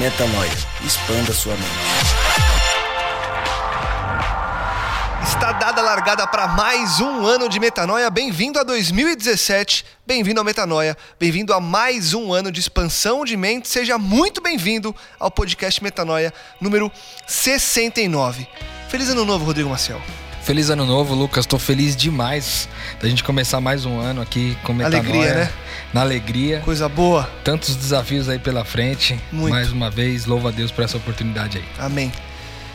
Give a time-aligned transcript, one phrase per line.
[0.00, 0.50] Metanoia.
[0.82, 1.68] Expanda sua mente.
[5.22, 8.08] Está dada a largada para mais um ano de Metanoia.
[8.08, 13.68] Bem-vindo a 2017, bem-vindo ao Metanoia, bem-vindo a mais um ano de expansão de mente.
[13.68, 16.90] Seja muito bem-vindo ao podcast Metanoia número
[17.26, 18.48] 69.
[18.88, 20.00] Feliz ano novo, Rodrigo Maciel.
[20.50, 21.46] Feliz ano novo, Lucas.
[21.46, 22.68] Tô feliz demais
[23.00, 25.00] da gente começar mais um ano aqui com Metanoia.
[25.00, 25.52] Alegria, né?
[25.94, 26.60] Na alegria.
[26.64, 27.30] Coisa boa.
[27.44, 29.16] Tantos desafios aí pela frente.
[29.30, 29.52] Muito.
[29.52, 31.64] Mais uma vez, louva a Deus por essa oportunidade aí.
[31.78, 32.10] Amém.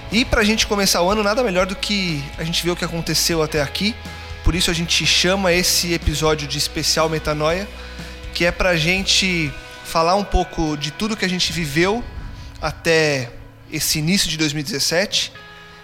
[0.10, 2.86] E pra gente começar o ano, nada melhor do que a gente ver o que
[2.86, 3.94] aconteceu até aqui.
[4.42, 7.68] Por isso a gente chama esse episódio de especial Metanoia,
[8.34, 9.52] que é pra gente
[9.84, 12.02] falar um pouco de tudo que a gente viveu
[12.62, 13.34] até
[13.70, 15.34] esse início de 2017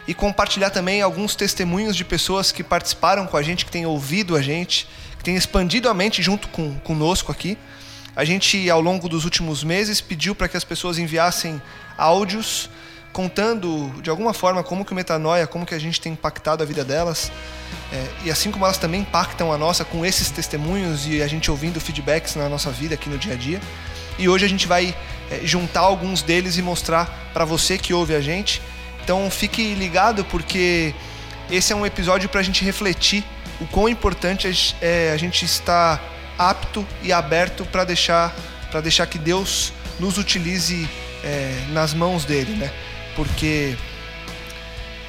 [0.08, 4.36] e compartilhar também alguns testemunhos de pessoas que participaram com a gente, que têm ouvido
[4.36, 7.58] a gente, que têm expandido a mente junto com conosco aqui.
[8.16, 11.62] A gente, ao longo dos últimos meses, pediu para que as pessoas enviassem
[11.98, 12.70] áudios
[13.12, 16.66] contando de alguma forma como que o metanoia, como que a gente tem impactado a
[16.66, 17.32] vida delas,
[17.92, 21.52] é, e assim como elas também impactam a nossa com esses testemunhos e a gente
[21.52, 23.62] ouvindo feedbacks na nossa vida aqui no dia a dia.
[24.18, 24.96] E hoje a gente vai
[25.30, 28.62] é, juntar alguns deles e mostrar para você que ouve a gente.
[29.04, 30.94] Então fique ligado porque
[31.50, 33.24] esse é um episódio para a gente refletir
[33.60, 36.02] o quão importante é a gente estar
[36.38, 38.36] apto e aberto para deixar
[38.72, 40.90] para deixar que Deus nos utilize
[41.24, 42.72] é, nas mãos dele, né?
[43.16, 43.76] Porque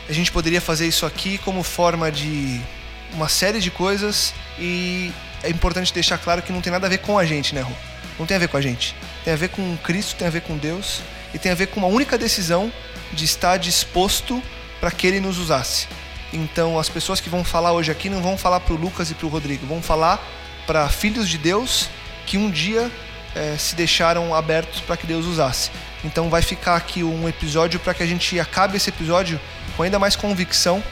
[0.08, 2.60] a gente poderia fazer isso aqui como forma de
[3.14, 6.98] uma série de coisas e é importante deixar claro que não tem nada a ver
[6.98, 7.72] com a gente, né, Rô?
[8.18, 8.94] Não tem a ver com a gente.
[9.24, 11.00] Tem a ver com Cristo, tem a ver com Deus
[11.32, 12.70] e tem a ver com uma única decisão
[13.12, 14.42] de estar disposto
[14.80, 15.86] para que Ele nos usasse.
[16.32, 19.14] Então, as pessoas que vão falar hoje aqui não vão falar para o Lucas e
[19.14, 20.24] para o Rodrigo, vão falar
[20.66, 21.88] para filhos de Deus
[22.26, 22.90] que um dia
[23.34, 25.70] eh, se deixaram abertos para que Deus usasse.
[26.02, 29.38] Então, vai ficar aqui um episódio para que a gente acabe esse episódio
[29.76, 30.82] com ainda mais convicção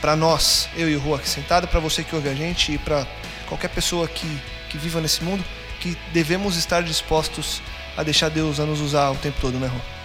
[0.00, 2.78] para nós, eu e o Rô aqui sentado, para você que ouve a gente e
[2.78, 3.06] para
[3.48, 5.44] qualquer pessoa que, que viva nesse mundo,
[5.80, 7.62] que devemos estar dispostos
[7.96, 9.95] a deixar Deus a nos usar o tempo todo, né, Rô?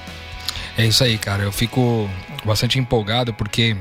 [0.77, 1.43] É isso aí, cara.
[1.43, 2.09] Eu fico
[2.45, 3.75] bastante empolgado porque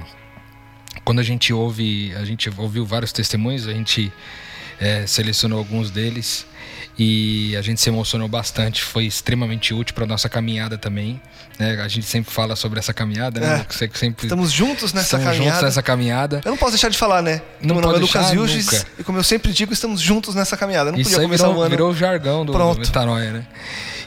[1.05, 4.13] quando a gente ouve, a gente ouviu vários testemunhos, a gente
[4.81, 6.47] é, selecionou alguns deles
[6.99, 8.83] e a gente se emocionou bastante.
[8.83, 11.21] Foi extremamente útil para nossa caminhada também.
[11.59, 11.81] Né?
[11.83, 13.67] A gente sempre fala sobre essa caminhada, né?
[13.69, 13.89] É.
[13.95, 15.51] Sempre Estamos juntos nessa estamos caminhada.
[15.51, 16.41] juntos nessa caminhada.
[16.45, 17.41] Eu não posso deixar de falar, né?
[17.61, 18.87] Não Meu nome é Lucas Vilches nunca.
[18.99, 20.89] e como eu sempre digo, estamos juntos nessa caminhada.
[20.89, 21.71] Eu Não Isso podia aí começar virou, o ano.
[21.71, 22.77] virou o jargão do, Pronto.
[22.77, 23.47] do Metanoia, né?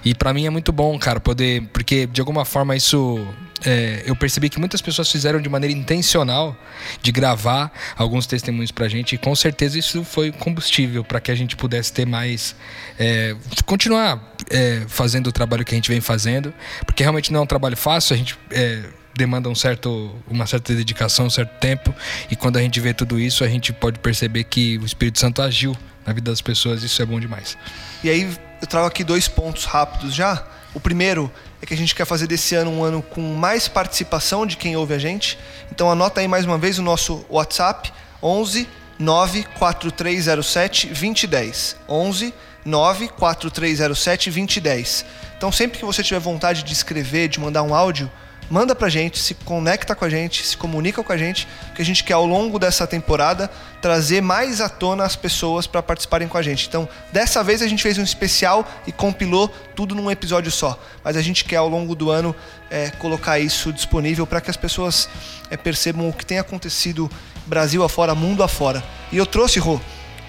[0.03, 1.64] E pra mim é muito bom, cara, poder.
[1.74, 3.25] Porque de alguma forma isso.
[3.66, 6.56] é, eu percebi que muitas pessoas fizeram de maneira intencional
[7.02, 11.36] de gravar alguns testemunhos pra gente, e com certeza isso foi combustível para que a
[11.36, 12.56] gente pudesse ter mais.
[13.00, 16.53] é, continuar é, fazendo o trabalho que a gente vem fazendo,
[16.86, 18.38] porque realmente não é um trabalho fácil, a gente.
[18.52, 18.84] é,
[19.16, 21.94] demanda um certo, uma certa dedicação, um certo tempo,
[22.31, 25.42] e quando a gente vê tudo isso, a gente pode perceber que o Espírito Santo
[25.42, 27.56] agiu na vida das pessoas, isso é bom demais.
[28.03, 28.28] E aí
[28.63, 30.41] eu trago aqui dois pontos rápidos já.
[30.74, 31.29] O primeiro
[31.62, 34.78] é que a gente quer fazer desse ano um ano com mais participação de quem
[34.78, 35.38] ouve a gente.
[35.69, 37.92] Então anota aí mais uma vez o nosso WhatsApp
[38.24, 38.65] 11
[38.98, 41.75] 94307 2010.
[41.89, 42.33] 11
[42.63, 45.06] 94307 2010.
[45.36, 48.10] Então sempre que você tiver vontade de escrever, de mandar um áudio,
[48.50, 51.86] manda pra gente, se conecta com a gente, se comunica com a gente, que a
[51.86, 53.50] gente quer ao longo dessa temporada
[53.81, 56.68] trazer mais à tona as pessoas para participarem com a gente.
[56.68, 61.18] Então, dessa vez a gente fez um especial e compilou tudo num episódio só, mas
[61.18, 62.36] a gente quer ao longo do ano
[62.69, 65.10] é, colocar isso disponível para que as pessoas
[65.50, 67.10] é, percebam o que tem acontecido
[67.46, 68.84] Brasil afora, mundo afora.
[69.12, 69.80] E eu trouxe, Rô,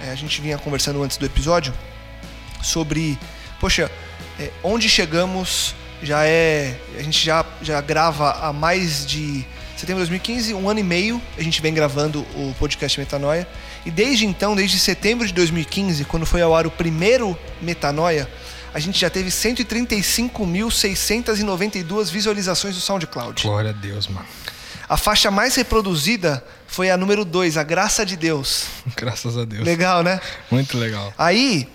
[0.04, 1.72] é, a gente vinha conversando antes do episódio
[2.62, 3.18] sobre,
[3.60, 3.90] poxa,
[4.38, 6.76] é, onde chegamos já é.
[6.98, 9.46] A gente já, já grava há mais de
[9.76, 13.46] Setembro de 2015, um ano e meio, a gente vem gravando o podcast Metanoia.
[13.84, 18.26] E desde então, desde setembro de 2015, quando foi ao ar o primeiro Metanoia,
[18.72, 23.42] a gente já teve 135.692 visualizações do SoundCloud.
[23.42, 24.24] Glória a Deus, mano.
[24.88, 28.64] A faixa mais reproduzida foi a número 2, A Graça de Deus.
[28.96, 29.64] Graças a Deus.
[29.64, 30.18] Legal, né?
[30.50, 31.12] Muito legal.
[31.18, 31.68] Aí,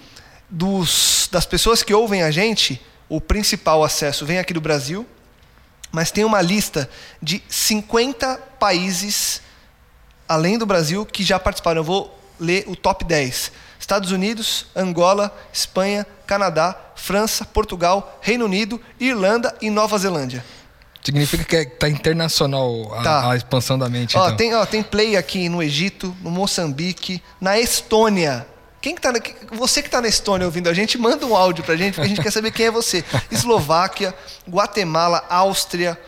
[0.49, 5.05] dos, das pessoas que ouvem a gente, o principal acesso vem aqui do Brasil,
[5.91, 6.87] mas tem uma lista
[7.21, 9.41] de 50 países
[10.27, 11.79] além do Brasil que já participaram.
[11.79, 13.51] Eu vou ler o top 10.
[13.79, 20.45] Estados Unidos, Angola, Espanha, Canadá, França, Portugal, Reino Unido, Irlanda e Nova Zelândia.
[21.01, 23.31] Significa que está internacional a, Tá.
[23.31, 24.37] a expansão da mente, Ó, então.
[24.37, 28.45] tem, ó, tem play aqui no Egito, no Moçambique, na Estônia.
[28.81, 29.19] Quem que tá na,
[29.51, 32.09] você que está na Estônia ouvindo a gente, manda um áudio pra gente, porque a
[32.09, 33.03] gente quer saber quem é você.
[33.29, 34.13] Eslováquia,
[34.49, 35.99] Guatemala, Áustria,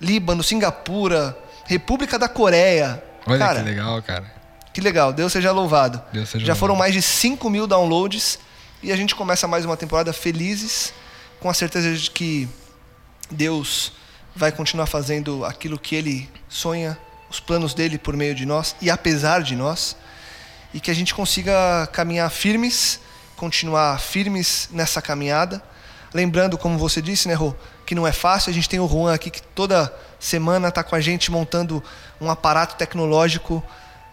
[0.00, 1.36] Líbano, Singapura,
[1.66, 3.02] República da Coreia.
[3.26, 4.32] Olha Cara, que legal, cara.
[4.74, 6.02] que legal, Deus seja louvado.
[6.12, 6.90] Deus seja Já foram louvado.
[6.90, 8.38] mais de 5 mil downloads
[8.82, 10.92] e a gente começa mais uma temporada felizes,
[11.38, 12.48] com a certeza de que
[13.30, 13.92] Deus
[14.34, 16.98] vai continuar fazendo aquilo que Ele sonha,
[17.30, 19.96] os planos dele por meio de nós e apesar de nós,
[20.72, 23.00] e que a gente consiga caminhar firmes,
[23.36, 25.62] continuar firmes nessa caminhada.
[26.12, 27.54] Lembrando, como você disse, né, Rô,
[27.86, 28.50] que não é fácil.
[28.50, 31.82] A gente tem o Juan aqui que toda semana está com a gente montando
[32.20, 33.62] um aparato tecnológico.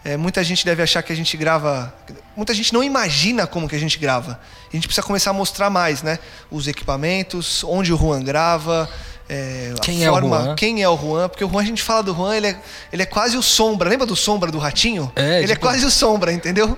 [0.04, 1.92] É, muita gente deve achar que a gente grava.
[2.36, 4.40] Muita gente não imagina como que a gente grava.
[4.68, 6.18] A gente precisa começar a mostrar mais, né?
[6.50, 8.88] Os equipamentos, onde o Juan grava.
[9.28, 10.54] É, a Quem é o forma, Juan?
[10.56, 11.28] Quem é o Juan?
[11.28, 12.60] Porque o Juan, a gente fala do Juan, ele é,
[12.92, 13.88] ele é quase o Sombra.
[13.90, 15.12] Lembra do Sombra do Ratinho?
[15.14, 16.76] É, ele é tipo- quase o Sombra, entendeu?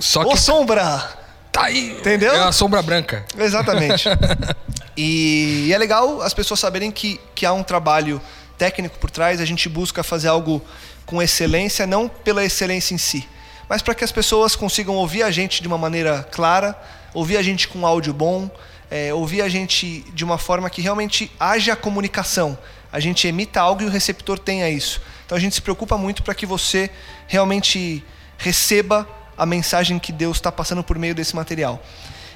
[0.00, 1.24] Só Ô que Sombra!
[1.54, 1.92] tá aí.
[1.92, 2.34] Entendeu?
[2.34, 3.24] É uma sombra branca.
[3.38, 4.08] Exatamente.
[4.96, 8.20] e, é legal as pessoas saberem que, que há um trabalho
[8.58, 10.60] técnico por trás, a gente busca fazer algo
[11.06, 13.28] com excelência, não pela excelência em si,
[13.68, 16.76] mas para que as pessoas consigam ouvir a gente de uma maneira clara,
[17.12, 18.50] ouvir a gente com áudio bom,
[18.90, 22.56] é, ouvir a gente de uma forma que realmente haja comunicação.
[22.92, 25.00] A gente emita algo e o receptor tenha isso.
[25.26, 26.90] Então a gente se preocupa muito para que você
[27.26, 28.04] realmente
[28.38, 31.82] receba a mensagem que Deus está passando por meio desse material.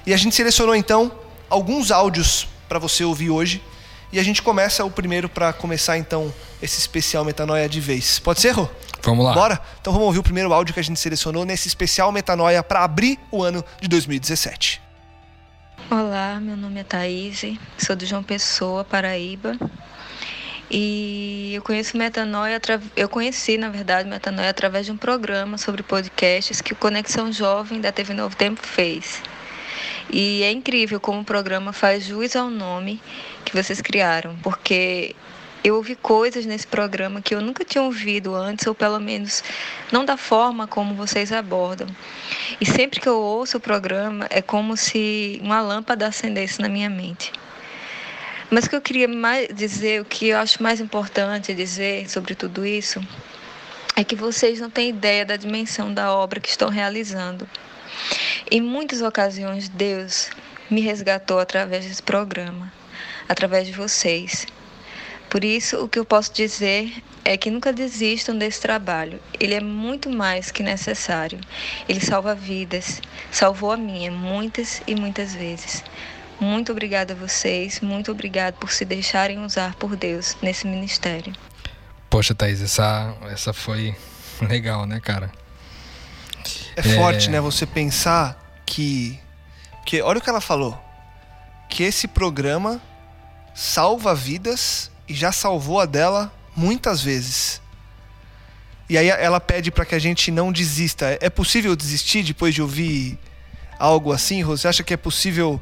[0.07, 1.13] E a gente selecionou então
[1.49, 3.63] alguns áudios para você ouvir hoje.
[4.11, 8.19] E a gente começa o primeiro para começar então esse especial Metanoia de vez.
[8.19, 8.67] Pode ser, Rô?
[9.03, 9.35] Vamos lá.
[9.35, 9.61] Bora?
[9.81, 13.19] Então vamos ouvir o primeiro áudio que a gente selecionou nesse especial Metanoia para abrir
[13.31, 14.88] o ano de 2017.
[15.91, 17.41] Olá, meu nome é Thaís,
[17.79, 19.57] sou de João Pessoa, Paraíba.
[20.71, 22.61] E eu conheço Metanoia,
[22.95, 27.81] eu conheci, na verdade, Metanoia através de um programa sobre podcasts que o Conexão Jovem
[27.81, 29.23] da TV Novo Tempo fez.
[30.13, 33.01] E é incrível como o programa faz jus ao nome
[33.43, 35.17] que vocês criaram, porque
[35.65, 39.43] eu ouvi coisas nesse programa que eu nunca tinha ouvido antes, ou pelo menos
[39.91, 41.89] não da forma como vocês abordam.
[42.61, 46.89] E sempre que eu ouço o programa, é como se uma lâmpada acendesse na minha
[46.89, 47.33] mente.
[48.51, 52.35] Mas o que eu queria mais dizer, o que eu acho mais importante dizer sobre
[52.35, 53.01] tudo isso,
[53.95, 57.49] é que vocês não têm ideia da dimensão da obra que estão realizando.
[58.51, 60.31] Em muitas ocasiões, Deus
[60.71, 62.73] me resgatou através desse programa,
[63.29, 64.47] através de vocês.
[65.31, 69.21] Por isso, o que eu posso dizer é que nunca desistam desse trabalho.
[69.39, 71.39] Ele é muito mais que necessário.
[71.87, 73.03] Ele salva vidas.
[73.31, 75.85] Salvou a minha muitas e muitas vezes.
[76.41, 77.81] Muito obrigada a vocês.
[77.81, 81.35] Muito obrigado por se deixarem usar por Deus nesse ministério.
[82.09, 83.95] Poxa, Thaís, essa, essa foi
[84.41, 85.31] legal, né, cara?
[86.75, 87.41] É, forte, né?
[87.41, 89.19] Você pensar que,
[89.85, 90.01] que.
[90.01, 90.79] Olha o que ela falou.
[91.69, 92.81] Que esse programa
[93.55, 97.61] salva vidas e já salvou a dela muitas vezes.
[98.89, 101.19] E aí ela pede para que a gente não desista.
[101.21, 103.19] É possível desistir depois de ouvir
[103.79, 104.43] algo assim?
[104.43, 105.61] Você acha que é possível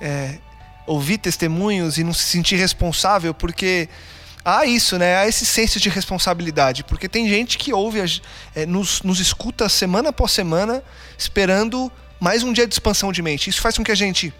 [0.00, 0.38] é,
[0.86, 3.32] ouvir testemunhos e não se sentir responsável?
[3.32, 3.88] Porque
[4.44, 5.16] há isso, né?
[5.16, 6.84] Há esse senso de responsabilidade.
[6.84, 8.00] Porque tem gente que ouve,
[8.54, 10.82] é, nos, nos escuta semana após semana,
[11.18, 13.48] esperando mais um dia de expansão de mente.
[13.48, 14.34] Isso faz com que a gente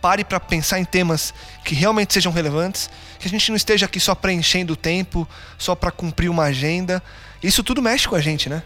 [0.00, 3.98] pare para pensar em temas que realmente sejam relevantes, que a gente não esteja aqui
[4.00, 7.02] só preenchendo o tempo, só para cumprir uma agenda.
[7.42, 8.62] Isso tudo mexe com a gente, né?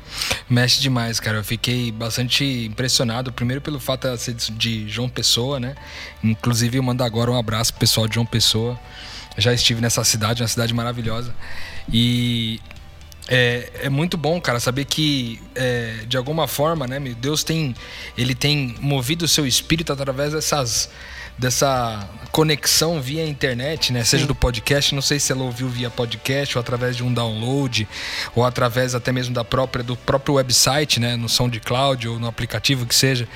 [0.49, 1.39] Mexe demais, cara.
[1.39, 3.33] Eu fiquei bastante impressionado.
[3.33, 5.75] Primeiro pelo fato de ser de João Pessoa, né?
[6.25, 8.79] Inclusive, eu mando agora um abraço pro pessoal de João Pessoa.
[9.37, 11.35] Já estive nessa cidade, uma cidade maravilhosa.
[11.93, 12.61] E
[13.29, 17.75] é, é muito bom, cara, saber que é, de alguma forma, né, Deus tem,
[18.17, 20.91] ele tem movido o seu espírito através dessas
[21.39, 24.03] dessa conexão via internet, né?
[24.05, 27.87] Seja do podcast, não sei se ela ouviu via podcast ou através de um download
[28.35, 31.15] ou através até mesmo da própria do próprio website, né?
[31.15, 33.29] No SoundCloud ou no aplicativo que seja,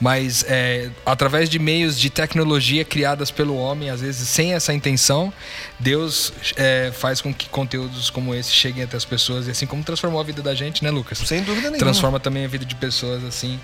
[0.00, 5.32] mas é, através de meios de tecnologia criadas pelo homem, às vezes sem essa intenção,
[5.78, 9.82] Deus é, faz com que conteúdos como esse cheguem até as pessoas e assim como
[9.82, 11.18] transformou a vida da gente, né, Lucas?
[11.18, 11.78] Sem dúvida nenhuma.
[11.78, 13.58] Transforma também a vida de pessoas assim.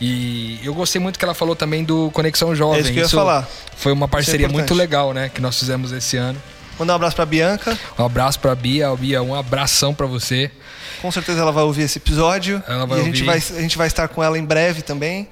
[0.00, 2.78] E eu gostei muito que ela falou também do Conexão Jovem.
[2.78, 3.48] É isso que eu ia falar.
[3.76, 5.28] Foi uma parceria Isso é muito legal, né?
[5.28, 6.40] Que nós fizemos esse ano.
[6.78, 7.76] Mandar um abraço pra Bianca.
[7.98, 8.94] Um abraço pra Bia.
[8.94, 10.50] Bia, um abração pra você.
[11.02, 12.62] Com certeza ela vai ouvir esse episódio.
[12.68, 13.26] Ela vai e a gente, ouvir.
[13.26, 15.28] vai, a gente vai estar com ela em breve também.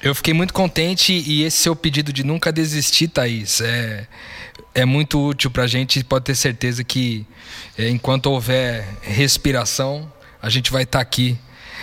[0.00, 4.06] Eu fiquei muito contente e esse seu pedido de nunca desistir, Thaís, é,
[4.72, 6.04] é muito útil pra gente.
[6.04, 7.26] Pode ter certeza que
[7.76, 11.36] é, enquanto houver respiração, a gente vai estar aqui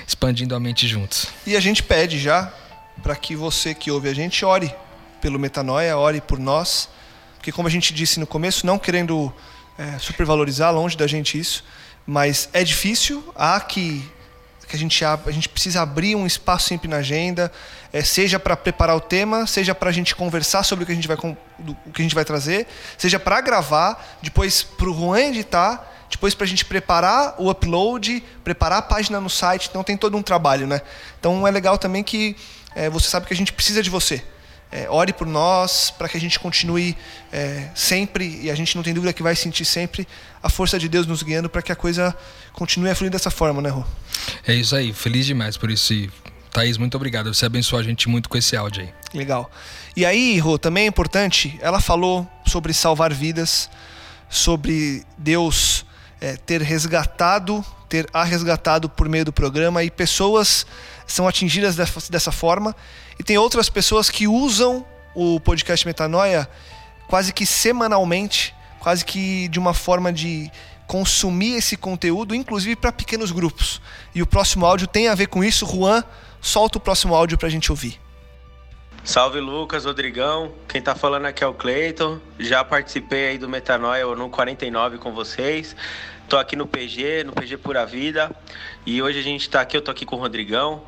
[0.07, 1.27] expandindo a mente juntos.
[1.45, 2.51] E a gente pede já
[3.01, 4.73] para que você que ouve a gente ore
[5.21, 6.87] pelo Metanoia, ore por nós.
[7.37, 9.31] Porque, como a gente disse no começo, não querendo
[9.77, 11.63] é, supervalorizar, longe da gente isso,
[12.05, 14.03] mas é difícil, há que,
[14.67, 17.51] que a, gente, a gente precisa abrir um espaço sempre na agenda,
[17.93, 20.95] é, seja para preparar o tema, seja para a gente conversar sobre o que a
[20.95, 21.17] gente vai,
[21.59, 25.91] do- o que a gente vai trazer, seja para gravar, depois para o Juan editar,
[26.15, 30.15] depois para a gente preparar o upload, preparar a página no site, então tem todo
[30.15, 30.81] um trabalho, né?
[31.19, 32.37] Então é legal também que
[32.73, 34.23] é, você sabe que a gente precisa de você.
[34.71, 36.97] É, ore por nós, para que a gente continue
[37.33, 40.07] é, sempre, e a gente não tem dúvida que vai sentir sempre
[40.41, 42.15] a força de Deus nos guiando para que a coisa
[42.53, 43.83] continue a fluir dessa forma, né, Rô?
[44.47, 45.93] É isso aí, feliz demais por isso.
[46.49, 47.33] Thaís, muito obrigado.
[47.33, 48.89] Você abençoou a gente muito com esse áudio aí.
[49.13, 49.51] Legal.
[49.95, 53.69] E aí, Rô, também é importante, ela falou sobre salvar vidas,
[54.29, 55.74] sobre Deus
[56.25, 60.65] é, ter resgatado, ter a resgatado por meio do programa, e pessoas
[61.05, 62.75] são atingidas dessa, dessa forma,
[63.19, 66.49] e tem outras pessoas que usam o podcast Metanoia
[67.07, 70.51] quase que semanalmente, quase que de uma forma de
[70.87, 73.79] consumir esse conteúdo, inclusive para pequenos grupos.
[74.13, 75.65] E o próximo áudio tem a ver com isso.
[75.67, 76.03] Juan,
[76.41, 77.99] solta o próximo áudio para a gente ouvir.
[79.05, 80.51] Salve Lucas, Rodrigão.
[80.67, 82.19] Quem tá falando aqui é o Cleiton.
[82.39, 85.75] Já participei aí do Metanoia no 49 com vocês.
[86.27, 88.35] Tô aqui no PG, no PG Pura Vida.
[88.83, 90.81] E hoje a gente tá aqui, eu tô aqui com o Rodrigão.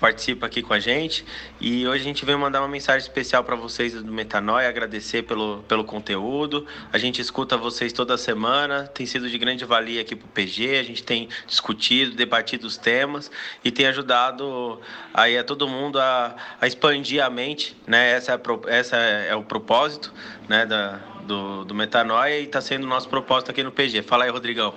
[0.00, 1.26] Participa aqui com a gente.
[1.60, 5.62] E hoje a gente veio mandar uma mensagem especial para vocês do Metanoia, agradecer pelo,
[5.68, 6.66] pelo conteúdo.
[6.90, 10.78] A gente escuta vocês toda semana, tem sido de grande valia aqui pro PG.
[10.78, 13.30] A gente tem discutido, debatido os temas
[13.62, 14.80] e tem ajudado
[15.12, 18.12] aí a todo mundo a, a expandir a mente, né?
[18.12, 20.12] Essa é, a essa é o propósito,
[20.48, 24.02] né, da, do, do Metanoia e está sendo o nosso propósito aqui no PG.
[24.02, 24.74] Fala aí, Rodrigão.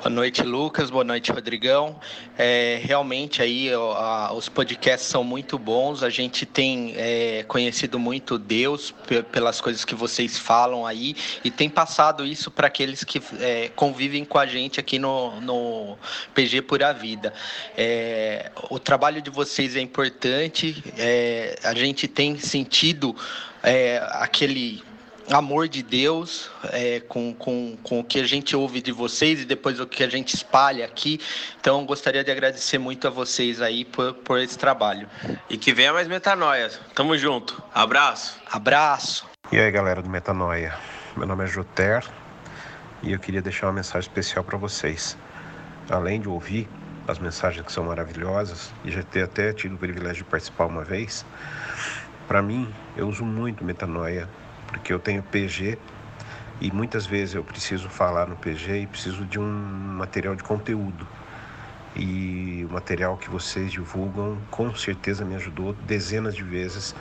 [0.00, 0.88] Boa noite, Lucas.
[0.88, 2.00] Boa noite, Rodrigão.
[2.38, 6.02] É, realmente aí a- os podcasts são muito bons.
[6.02, 11.14] A gente tem é, conhecido muito Deus pe- pelas coisas que vocês falam aí
[11.44, 15.98] e tem passado isso para aqueles que é, convivem com a gente aqui no, no
[16.34, 17.34] PG Pura Vida.
[17.76, 20.82] É, o trabalho de vocês é importante.
[20.96, 23.14] é, a gente tem sentido
[23.62, 24.82] é, aquele
[25.30, 29.44] amor de Deus é, com, com, com o que a gente ouve de vocês e
[29.44, 31.20] depois o que a gente espalha aqui.
[31.60, 35.08] Então, gostaria de agradecer muito a vocês aí por, por esse trabalho.
[35.48, 36.70] E que venha mais Metanoia.
[36.94, 37.62] Tamo junto.
[37.72, 38.38] Abraço.
[38.50, 39.28] Abraço!
[39.52, 40.76] E aí galera do Metanoia,
[41.16, 42.04] meu nome é Joter
[43.02, 45.16] e eu queria deixar uma mensagem especial para vocês.
[45.88, 46.68] Além de ouvir
[47.08, 50.84] as mensagens que são maravilhosas e já ter até tido o privilégio de participar uma
[50.84, 51.24] vez,
[52.28, 54.28] para mim eu uso muito Metanoia
[54.70, 55.76] porque eu tenho PG
[56.60, 61.06] e muitas vezes eu preciso falar no PG e preciso de um material de conteúdo.
[61.96, 66.94] E o material que vocês divulgam com certeza me ajudou dezenas de vezes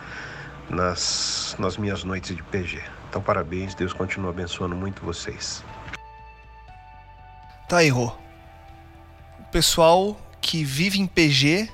[0.70, 2.82] nas, nas minhas noites de PG.
[3.10, 5.64] Então, parabéns, Deus continua abençoando muito vocês.
[7.68, 8.12] Tá aí, Rô.
[9.40, 11.70] O pessoal que vive em PG,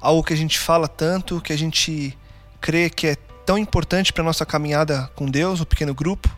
[0.00, 2.16] algo que a gente fala tanto, que a gente
[2.60, 3.16] crê que é
[3.50, 6.30] tão importante para nossa caminhada com Deus, o pequeno grupo.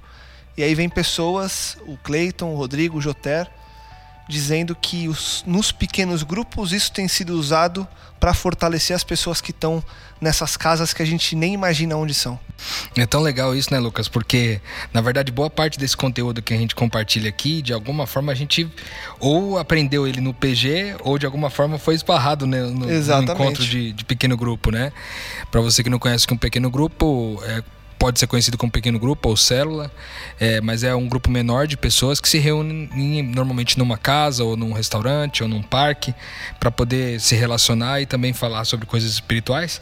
[0.57, 3.51] E aí vem pessoas, o Cleiton, o Rodrigo, o Joter,
[4.29, 7.87] dizendo que os- nos pequenos grupos isso tem sido usado
[8.21, 9.83] para fortalecer as pessoas que estão
[10.21, 12.39] nessas casas que a gente nem imagina onde são.
[12.97, 14.07] É tão legal isso, né, Lucas?
[14.07, 14.61] Porque,
[14.95, 18.35] na verdade, boa parte desse conteúdo que a gente compartilha aqui, de alguma forma a
[18.35, 18.71] gente
[19.19, 22.87] ou aprendeu ele no PG ou de alguma forma foi esbarrado né, no,
[23.27, 24.93] no encontro de, de pequeno grupo, né?
[25.51, 27.61] Pra você que não conhece que um pequeno grupo é
[28.03, 29.89] pode ser conhecido como pequeno grupo ou célula,
[30.41, 34.57] é, mas é um grupo menor de pessoas que se reúnem normalmente numa casa ou
[34.57, 36.13] num restaurante ou num parque
[36.59, 39.81] para poder se relacionar e também falar sobre coisas espirituais.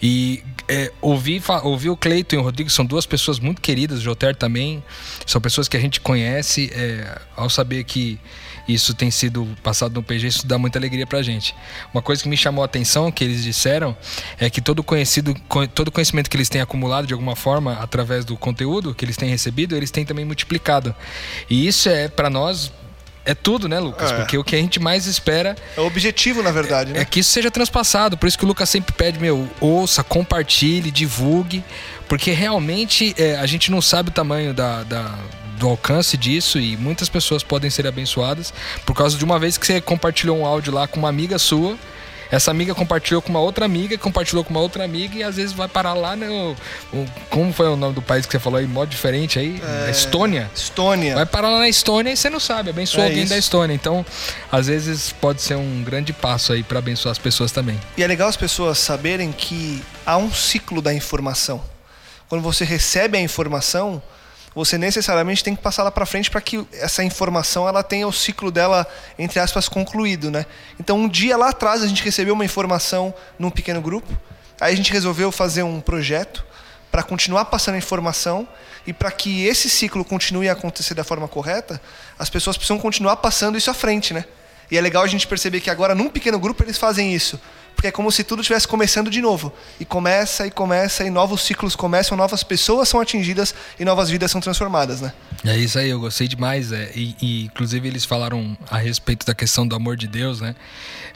[0.00, 4.00] E é, ouvir, ouvir o Cleiton e o Rodrigo são duas pessoas muito queridas, o
[4.00, 4.82] Joter também,
[5.26, 8.18] são pessoas que a gente conhece, é, ao saber que
[8.68, 11.54] isso tem sido passado no PG, isso dá muita alegria pra gente.
[11.92, 13.96] Uma coisa que me chamou a atenção, que eles disseram,
[14.38, 15.34] é que todo conhecido,
[15.74, 19.30] todo conhecimento que eles têm acumulado de alguma forma através do conteúdo que eles têm
[19.30, 20.94] recebido, eles têm também multiplicado.
[21.48, 22.70] E isso é para nós
[23.28, 24.10] é tudo, né, Lucas?
[24.10, 24.16] É.
[24.16, 25.54] Porque o que a gente mais espera.
[25.76, 27.00] É o objetivo, na verdade, é, né?
[27.00, 28.16] É que isso seja transpassado.
[28.16, 31.62] Por isso que o Lucas sempre pede, meu, ouça, compartilhe, divulgue.
[32.08, 35.14] Porque realmente é, a gente não sabe o tamanho da, da
[35.58, 38.52] do alcance disso e muitas pessoas podem ser abençoadas
[38.86, 41.76] por causa de uma vez que você compartilhou um áudio lá com uma amiga sua.
[42.30, 45.52] Essa amiga compartilhou com uma outra amiga, compartilhou com uma outra amiga e às vezes
[45.52, 46.54] vai parar lá no.
[47.30, 48.66] como foi o nome do país que você falou aí?
[48.66, 49.60] Modo diferente aí?
[49.86, 50.50] É, Estônia?
[50.54, 51.14] Estônia.
[51.14, 53.32] Vai parar lá na Estônia e você não sabe, abençoa é alguém isso.
[53.32, 53.74] da Estônia.
[53.74, 54.04] Então,
[54.52, 57.80] às vezes pode ser um grande passo aí para abençoar as pessoas também.
[57.96, 61.62] E é legal as pessoas saberem que há um ciclo da informação.
[62.28, 64.02] Quando você recebe a informação,
[64.58, 68.12] você necessariamente tem que passar lá para frente para que essa informação ela tenha o
[68.12, 68.84] ciclo dela
[69.16, 70.46] entre aspas concluído, né?
[70.80, 74.12] Então um dia lá atrás a gente recebeu uma informação num pequeno grupo,
[74.60, 76.44] aí a gente resolveu fazer um projeto
[76.90, 78.48] para continuar passando a informação
[78.84, 81.80] e para que esse ciclo continue a acontecer da forma correta,
[82.18, 84.24] as pessoas precisam continuar passando isso à frente, né?
[84.68, 87.38] E é legal a gente perceber que agora num pequeno grupo eles fazem isso
[87.78, 89.52] porque é como se tudo estivesse começando de novo.
[89.78, 94.32] E começa e começa, e novos ciclos começam, novas pessoas são atingidas e novas vidas
[94.32, 95.12] são transformadas, né?
[95.44, 96.72] É isso aí, eu gostei demais.
[96.72, 96.90] É.
[96.92, 100.56] E, e inclusive eles falaram a respeito da questão do amor de Deus, né?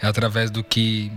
[0.01, 1.11] É através do que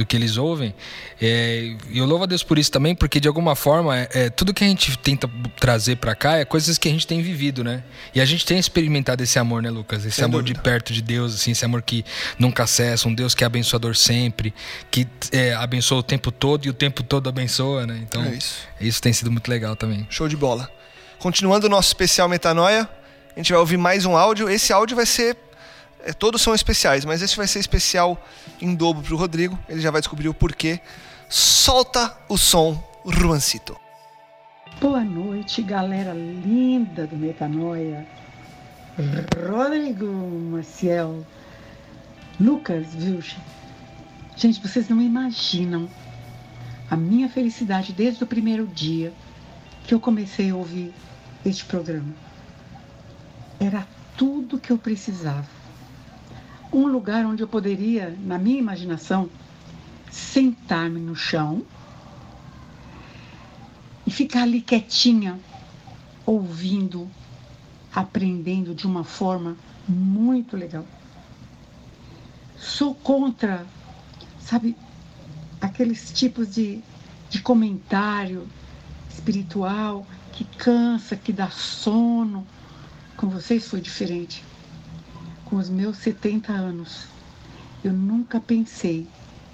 [0.00, 0.74] do que eles ouvem.
[1.20, 4.30] É, e eu louvo a Deus por isso também, porque de alguma forma, é, é
[4.30, 5.28] tudo que a gente tenta
[5.58, 7.84] trazer para cá é coisas que a gente tem vivido, né?
[8.14, 10.06] E a gente tem experimentado esse amor, né, Lucas?
[10.06, 10.58] Esse Sem amor dúvida.
[10.58, 12.02] de perto de Deus, assim, esse amor que
[12.38, 14.54] nunca cessa, um Deus que é abençoador sempre,
[14.90, 18.00] que é, abençoa o tempo todo e o tempo todo abençoa, né?
[18.02, 18.60] Então, é isso.
[18.80, 20.06] isso tem sido muito legal também.
[20.08, 20.70] Show de bola.
[21.18, 22.88] Continuando o nosso especial Metanoia,
[23.36, 24.48] a gente vai ouvir mais um áudio.
[24.48, 25.36] Esse áudio vai ser
[26.04, 28.22] é, todos são especiais, mas esse vai ser especial
[28.60, 29.58] em dobro pro Rodrigo.
[29.68, 30.80] Ele já vai descobrir o porquê.
[31.28, 33.76] Solta o som, Ruancito.
[34.80, 38.06] Boa noite, galera linda do Metanoia.
[39.48, 40.06] Rodrigo
[40.50, 41.24] Maciel,
[42.40, 43.36] Lucas Vilche.
[44.36, 45.88] Gente, vocês não imaginam
[46.90, 49.12] a minha felicidade desde o primeiro dia
[49.84, 50.92] que eu comecei a ouvir
[51.44, 52.12] este programa.
[53.60, 55.59] Era tudo que eu precisava
[56.72, 59.28] um lugar onde eu poderia, na minha imaginação,
[60.10, 61.64] sentar-me no chão
[64.06, 65.38] e ficar ali quietinha,
[66.24, 67.10] ouvindo,
[67.92, 69.56] aprendendo de uma forma
[69.88, 70.86] muito legal.
[72.56, 73.66] Sou contra,
[74.40, 74.76] sabe,
[75.60, 76.82] aqueles tipos de,
[77.28, 78.46] de comentário
[79.08, 82.46] espiritual que cansa, que dá sono.
[83.16, 84.44] Com vocês foi diferente
[85.50, 87.06] com os meus 70 anos,
[87.82, 89.08] eu nunca pensei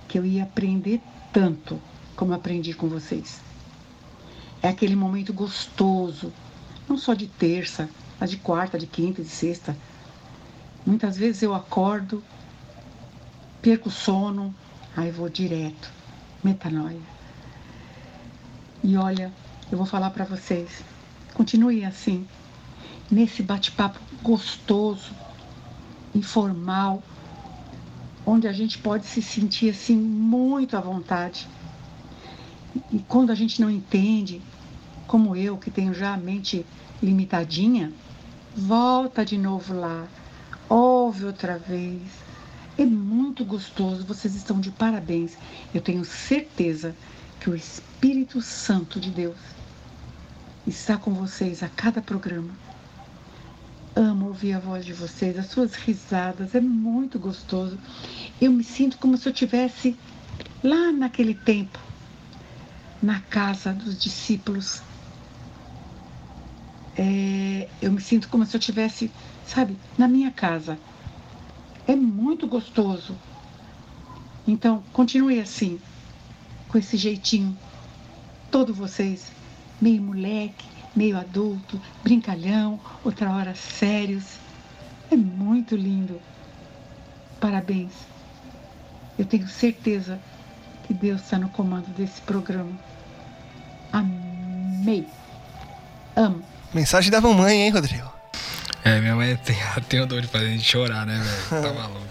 [0.06, 1.00] que eu ia aprender
[1.32, 1.80] tanto
[2.14, 3.40] como aprendi com vocês.
[4.62, 6.30] É aquele momento gostoso,
[6.86, 7.88] não só de terça,
[8.20, 9.74] mas de quarta, de quinta, de sexta.
[10.84, 12.22] Muitas vezes eu acordo,
[13.62, 14.54] perco o sono,
[14.94, 15.90] aí vou direto,
[16.44, 17.00] metanoia.
[18.84, 19.32] E olha,
[19.72, 20.82] eu vou falar para vocês,
[21.32, 22.28] continue assim,
[23.10, 25.25] nesse bate-papo gostoso,
[26.16, 27.02] informal,
[28.24, 31.48] onde a gente pode se sentir assim muito à vontade.
[32.92, 34.42] E quando a gente não entende,
[35.06, 36.66] como eu, que tenho já a mente
[37.02, 37.92] limitadinha,
[38.56, 40.06] volta de novo lá,
[40.68, 42.02] ouve outra vez.
[42.76, 45.36] É muito gostoso, vocês estão de parabéns.
[45.72, 46.94] Eu tenho certeza
[47.40, 49.36] que o Espírito Santo de Deus
[50.66, 52.50] está com vocês a cada programa
[53.96, 57.78] amo ouvir a voz de vocês, as suas risadas, é muito gostoso.
[58.38, 59.96] Eu me sinto como se eu tivesse
[60.62, 61.78] lá naquele tempo,
[63.02, 64.82] na casa dos discípulos.
[66.98, 69.10] É, eu me sinto como se eu tivesse,
[69.46, 70.78] sabe, na minha casa.
[71.88, 73.16] É muito gostoso.
[74.46, 75.80] Então, continue assim,
[76.68, 77.56] com esse jeitinho.
[78.50, 79.32] Todos vocês,
[79.80, 84.24] meio moleque, meio adulto, brincalhão, outra hora sérios.
[85.10, 86.20] É muito lindo.
[87.38, 87.92] Parabéns.
[89.18, 90.18] Eu tenho certeza
[90.86, 92.72] que Deus está no comando desse programa.
[93.92, 95.06] Amei.
[96.16, 96.42] Amo.
[96.72, 98.10] Mensagem da mamãe, hein, Rodrigo?
[98.82, 99.56] É, minha mãe tem,
[99.88, 101.62] tem o dor de fazer a gente chorar, né, velho?
[101.62, 102.06] Tá maluco.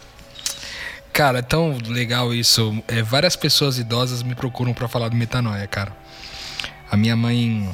[1.11, 2.83] Cara, é tão legal isso.
[2.87, 5.95] É, várias pessoas idosas me procuram pra falar do metanoia, cara.
[6.91, 7.73] A minha mãe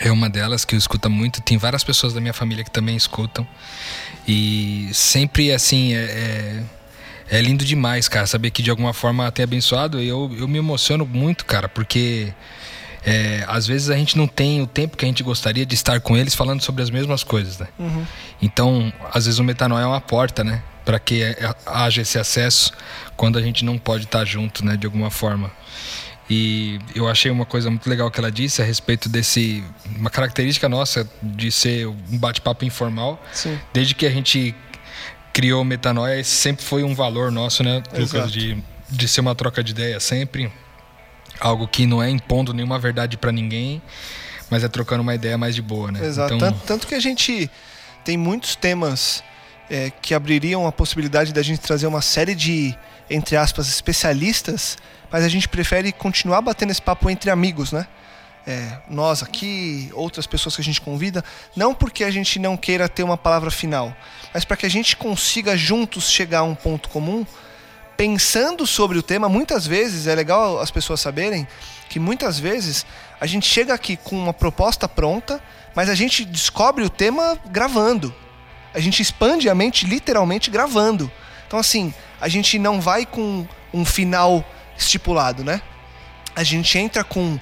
[0.00, 1.40] é uma delas que eu escuta muito.
[1.40, 3.46] Tem várias pessoas da minha família que também escutam.
[4.26, 6.62] E sempre, assim, é,
[7.30, 10.00] é, é lindo demais, cara, saber que de alguma forma tem abençoado.
[10.00, 12.32] Eu, eu me emociono muito, cara, porque
[13.04, 16.00] é, às vezes a gente não tem o tempo que a gente gostaria de estar
[16.00, 17.68] com eles falando sobre as mesmas coisas, né?
[17.78, 18.04] Uhum.
[18.42, 20.62] Então, às vezes o metanoia é uma porta, né?
[20.84, 22.72] Para que é, haja esse acesso
[23.16, 24.76] quando a gente não pode estar junto, né?
[24.76, 25.50] De alguma forma.
[26.30, 29.64] E eu achei uma coisa muito legal que ela disse a respeito desse.
[29.96, 33.22] Uma característica nossa de ser um bate-papo informal.
[33.32, 33.58] Sim.
[33.72, 34.54] Desde que a gente
[35.32, 38.14] criou Metanoia, esse sempre foi um valor nosso, né, Lucas?
[38.14, 38.30] Exato.
[38.30, 40.52] De, de ser uma troca de ideia sempre.
[41.40, 43.80] Algo que não é impondo nenhuma verdade para ninguém,
[44.50, 46.04] mas é trocando uma ideia mais de boa, né?
[46.04, 46.34] Exato.
[46.34, 47.50] Então, Tanto, tanto que a gente
[48.04, 49.22] tem muitos temas
[49.70, 52.76] é, que abririam a possibilidade da gente trazer uma série de,
[53.08, 54.76] entre aspas, especialistas,
[55.10, 57.86] mas a gente prefere continuar batendo esse papo entre amigos, né?
[58.46, 61.22] É, nós aqui, outras pessoas que a gente convida,
[61.54, 63.94] não porque a gente não queira ter uma palavra final,
[64.32, 67.26] mas para que a gente consiga juntos chegar a um ponto comum,
[67.98, 69.28] pensando sobre o tema.
[69.28, 71.46] Muitas vezes é legal as pessoas saberem
[71.88, 72.86] que muitas vezes
[73.20, 75.42] a gente chega aqui com uma proposta pronta,
[75.74, 78.14] mas a gente descobre o tema gravando.
[78.72, 81.10] A gente expande a mente literalmente gravando.
[81.46, 83.44] Então, assim, a gente não vai com
[83.74, 84.44] um final
[84.78, 85.60] estipulado, né?
[86.34, 87.38] A gente entra com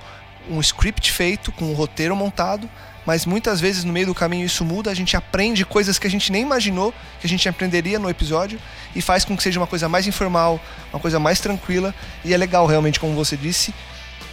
[0.48, 2.68] um script feito, com um roteiro montado,
[3.04, 6.10] mas muitas vezes no meio do caminho isso muda, a gente aprende coisas que a
[6.10, 8.58] gente nem imaginou que a gente aprenderia no episódio
[8.94, 10.60] e faz com que seja uma coisa mais informal,
[10.92, 11.94] uma coisa mais tranquila
[12.24, 13.72] e é legal realmente, como você disse,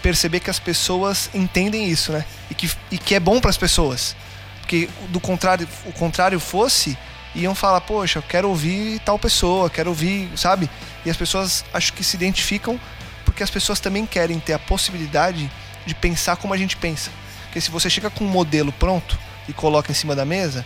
[0.02, 2.26] perceber que as pessoas entendem isso, né?
[2.50, 4.16] E que, e que é bom para as pessoas.
[4.60, 6.98] Porque do contrário, o contrário fosse,
[7.36, 10.70] iam falar, poxa, eu quero ouvir tal pessoa, quero ouvir, sabe?
[11.06, 12.80] E as pessoas acho que se identificam
[13.26, 15.50] porque as pessoas também querem ter a possibilidade
[15.86, 17.10] de pensar como a gente pensa.
[17.46, 19.18] Porque se você chega com um modelo pronto
[19.48, 20.66] e coloca em cima da mesa,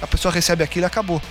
[0.00, 1.22] a pessoa recebe aquilo e acabou.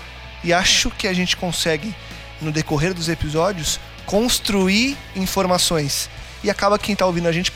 [0.43, 1.93] E acho que a gente consegue,
[2.41, 6.09] no decorrer dos episódios, construir informações.
[6.43, 7.51] E acaba quem está ouvindo a gente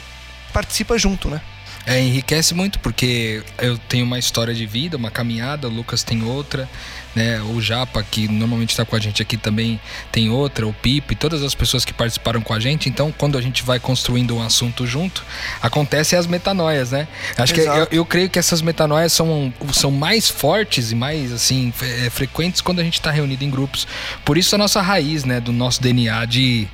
[0.51, 1.41] participa junto, né?
[1.85, 6.23] É, enriquece muito porque eu tenho uma história de vida, uma caminhada, o Lucas tem
[6.23, 6.69] outra,
[7.15, 7.41] né?
[7.41, 9.79] O Japa, que normalmente está com a gente aqui também,
[10.11, 12.89] tem outra, o Pipe, todas as pessoas que participaram com a gente.
[12.89, 15.23] Então, quando a gente vai construindo um assunto junto,
[15.61, 17.07] acontecem as metanoias, né?
[17.37, 21.73] Acho que eu, eu, creio que essas metanoias são, são mais fortes e mais, assim,
[21.81, 23.87] é, frequentes quando a gente está reunido em grupos.
[24.23, 25.39] Por isso a nossa raiz, né?
[25.39, 26.67] Do nosso DNA de,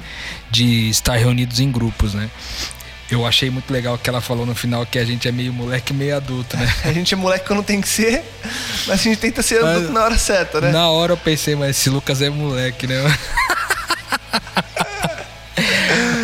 [0.51, 2.29] de estar reunidos em grupos, né?
[3.09, 5.93] Eu achei muito legal que ela falou no final que a gente é meio moleque,
[5.93, 6.73] meio adulto, né?
[6.83, 8.21] A gente é moleque quando tem que ser,
[8.85, 10.71] mas a gente tenta ser adulto mas, na hora certa, né?
[10.71, 12.95] Na hora eu pensei, mas esse Lucas é moleque, né?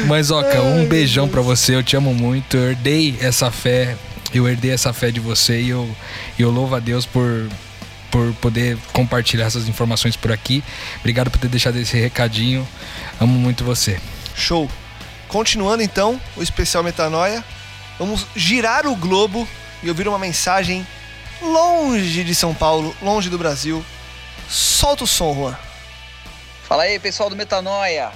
[0.08, 2.58] mas, Oca, um beijão pra você, eu te amo muito.
[2.58, 3.96] Eu herdei essa fé,
[4.34, 5.90] eu herdei essa fé de você e eu,
[6.38, 7.48] eu louvo a Deus por,
[8.12, 10.62] por poder compartilhar essas informações por aqui.
[11.00, 12.68] Obrigado por ter deixado esse recadinho.
[13.22, 14.00] Amo muito você.
[14.36, 14.70] Show.
[15.34, 17.44] Continuando então o especial Metanoia,
[17.98, 19.48] vamos girar o globo
[19.82, 20.86] e ouvir uma mensagem
[21.42, 23.84] longe de São Paulo, longe do Brasil.
[24.48, 25.58] Solta o som, Juan.
[26.66, 28.12] Fala aí, pessoal do Metanoia.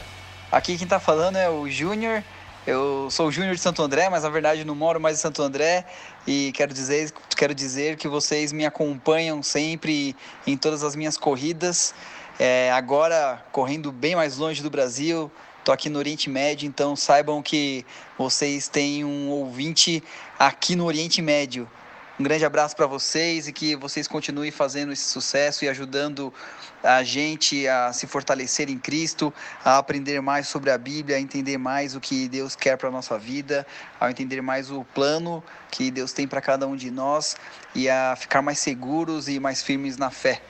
[0.52, 2.24] Aqui quem tá falando é o Júnior.
[2.68, 5.42] Eu sou o Júnior de Santo André, mas na verdade não moro mais em Santo
[5.42, 5.86] André
[6.28, 11.96] e quero dizer, quero dizer que vocês me acompanham sempre em todas as minhas corridas.
[12.40, 15.32] É, agora correndo bem mais longe do Brasil,
[15.68, 17.86] Estou aqui no Oriente Médio, então saibam que
[18.18, 20.02] vocês têm um ouvinte
[20.40, 21.70] aqui no Oriente Médio.
[22.18, 26.34] Um grande abraço para vocês e que vocês continuem fazendo esse sucesso e ajudando
[26.82, 31.58] a gente a se fortalecer em Cristo, a aprender mais sobre a Bíblia, a entender
[31.58, 33.68] mais o que Deus quer para a nossa vida,
[34.00, 37.36] a entender mais o plano que Deus tem para cada um de nós
[37.76, 40.42] e a ficar mais seguros e mais firmes na fé.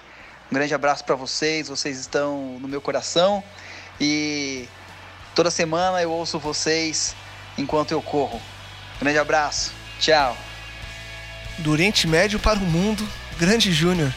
[0.52, 3.44] Um grande abraço para vocês, vocês estão no meu coração
[4.00, 4.70] e
[5.38, 7.16] Toda semana eu ouço vocês
[7.60, 8.42] enquanto eu corro.
[9.00, 9.72] Grande abraço.
[10.00, 10.36] Tchau.
[11.60, 14.12] Do Oriente Médio para o mundo, grande Júnior.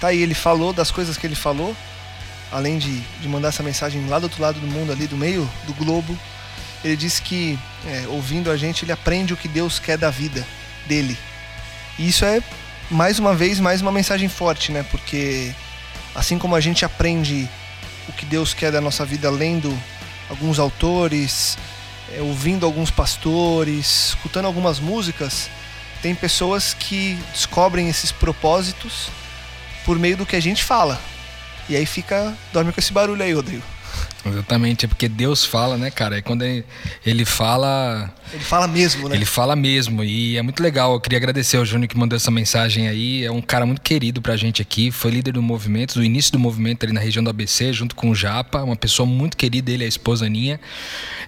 [0.00, 1.76] Tá aí, ele falou das coisas que ele falou,
[2.50, 5.48] além de, de mandar essa mensagem lá do outro lado do mundo, ali do meio
[5.68, 6.18] do globo.
[6.82, 10.44] Ele disse que, é, ouvindo a gente, ele aprende o que Deus quer da vida
[10.84, 11.16] dele.
[11.96, 12.42] E isso é,
[12.90, 14.84] mais uma vez, mais uma mensagem forte, né?
[14.90, 15.54] Porque
[16.12, 17.48] assim como a gente aprende
[18.08, 19.72] o que Deus quer da nossa vida lendo
[20.30, 21.58] alguns autores,
[22.14, 25.50] é, ouvindo alguns pastores, escutando algumas músicas,
[26.00, 29.10] tem pessoas que descobrem esses propósitos
[29.84, 30.98] por meio do que a gente fala.
[31.68, 32.34] E aí fica.
[32.52, 33.62] dorme com esse barulho aí, Rodrigo.
[34.24, 36.18] Exatamente, é porque Deus fala, né, cara?
[36.18, 38.12] É quando ele fala.
[38.32, 39.16] Ele fala mesmo, né?
[39.16, 40.04] Ele fala mesmo.
[40.04, 40.92] E é muito legal.
[40.92, 43.24] Eu queria agradecer ao Júnior que mandou essa mensagem aí.
[43.24, 44.90] É um cara muito querido pra gente aqui.
[44.90, 48.10] Foi líder do movimento, do início do movimento ali na região do ABC, junto com
[48.10, 48.62] o Japa.
[48.62, 50.60] Uma pessoa muito querida, ele, a esposa Aninha.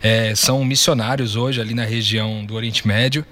[0.03, 3.25] É, são missionários hoje ali na região do Oriente Médio.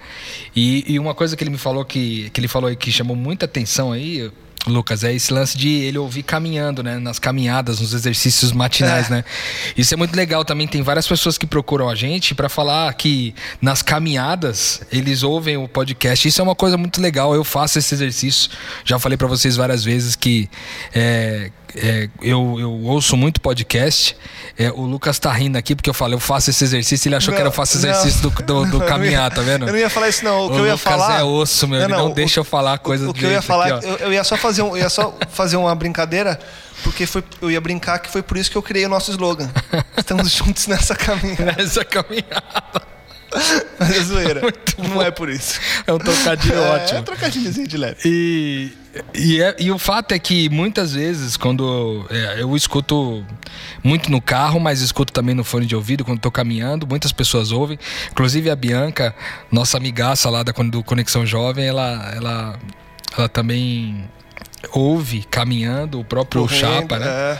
[0.57, 3.15] E, e uma coisa que ele me falou que, que ele falou aí que chamou
[3.15, 4.31] muita atenção aí
[4.67, 6.99] Lucas, é esse lance de ele ouvir caminhando, né?
[6.99, 9.15] Nas caminhadas, nos exercícios matinais, é.
[9.15, 9.25] né?
[9.77, 10.69] Isso é muito legal também.
[10.69, 15.67] Tem várias pessoas que procuram a gente para falar que nas caminhadas eles ouvem o
[15.67, 16.29] podcast.
[16.29, 17.35] Isso é uma coisa muito legal.
[17.35, 18.51] Eu faço esse exercício.
[18.85, 20.51] Já falei para vocês várias vezes que
[20.95, 24.17] é, é, eu, eu ouço muito podcast.
[24.59, 27.09] É, o Lucas tá rindo aqui porque eu falei, eu faço esse exercício.
[27.09, 29.67] Ele achou não, que era eu faço exercício do, do, do caminhar, tá vendo?
[29.67, 30.47] Eu não ia falar isso, não.
[30.47, 31.21] O que o eu ia Lucas falar.
[31.21, 31.81] é osso, meu.
[31.81, 33.97] Não, não, não deixa eu falar coisa O, o que eu ia falar, aqui, eu,
[33.97, 36.39] eu, ia só fazer um, eu ia só fazer uma brincadeira,
[36.83, 39.51] porque foi, eu ia brincar que foi por isso que eu criei o nosso slogan.
[39.97, 41.57] Estamos juntos nessa caminhada.
[41.57, 43.00] Nessa caminhada.
[43.79, 44.41] Mas é zoeira.
[44.79, 45.61] não é por isso.
[45.87, 46.99] É um trocadilho é, ótimo.
[46.99, 47.97] É um trocadilhozinho de leve.
[48.05, 48.73] E,
[49.15, 53.25] e, é, e, o fato é que muitas vezes, quando é, eu escuto
[53.83, 57.53] muito no carro, mas escuto também no fone de ouvido quando estou caminhando, muitas pessoas
[57.53, 57.79] ouvem.
[58.11, 59.15] Inclusive a Bianca,
[59.51, 62.59] nossa amigaça lá da, do Conexão Jovem, ela, ela,
[63.17, 64.09] ela também
[64.73, 67.07] ouve caminhando, o próprio Correndo, Chapa, né?
[67.07, 67.39] É.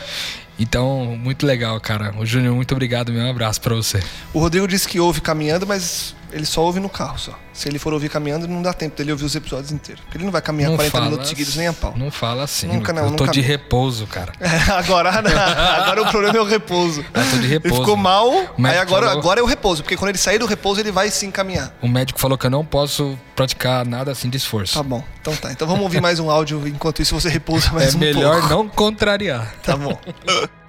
[0.61, 2.13] Então, muito legal, cara.
[2.19, 3.11] O Júnior, muito obrigado.
[3.11, 3.99] Meu abraço para você.
[4.31, 7.37] O Rodrigo disse que ouve caminhando, mas ele só ouve no carro só.
[7.53, 10.03] Se ele for ouvir caminhando, não dá tempo dele ouvir os episódios inteiros.
[10.03, 11.93] Porque ele não vai caminhar não 40 minutos seguidos nem a pau.
[11.97, 12.67] Não fala assim.
[12.67, 13.09] Nunca não.
[13.09, 14.31] Eu tô de repouso, cara.
[14.39, 17.05] É, agora, agora o problema é o repouso.
[17.13, 17.75] Eu tô de repouso.
[17.75, 19.19] Ele ficou mal, aí agora, falou...
[19.19, 19.83] agora é o repouso.
[19.83, 21.75] Porque quando ele sair do repouso, ele vai sim caminhar.
[21.81, 24.75] O médico falou que eu não posso praticar nada assim de esforço.
[24.75, 25.03] Tá bom.
[25.19, 25.51] Então tá.
[25.51, 26.67] Então vamos ouvir mais um áudio.
[26.67, 28.05] Enquanto isso, você repousa mais é um pouco.
[28.05, 29.53] É melhor não contrariar.
[29.63, 29.99] Tá bom.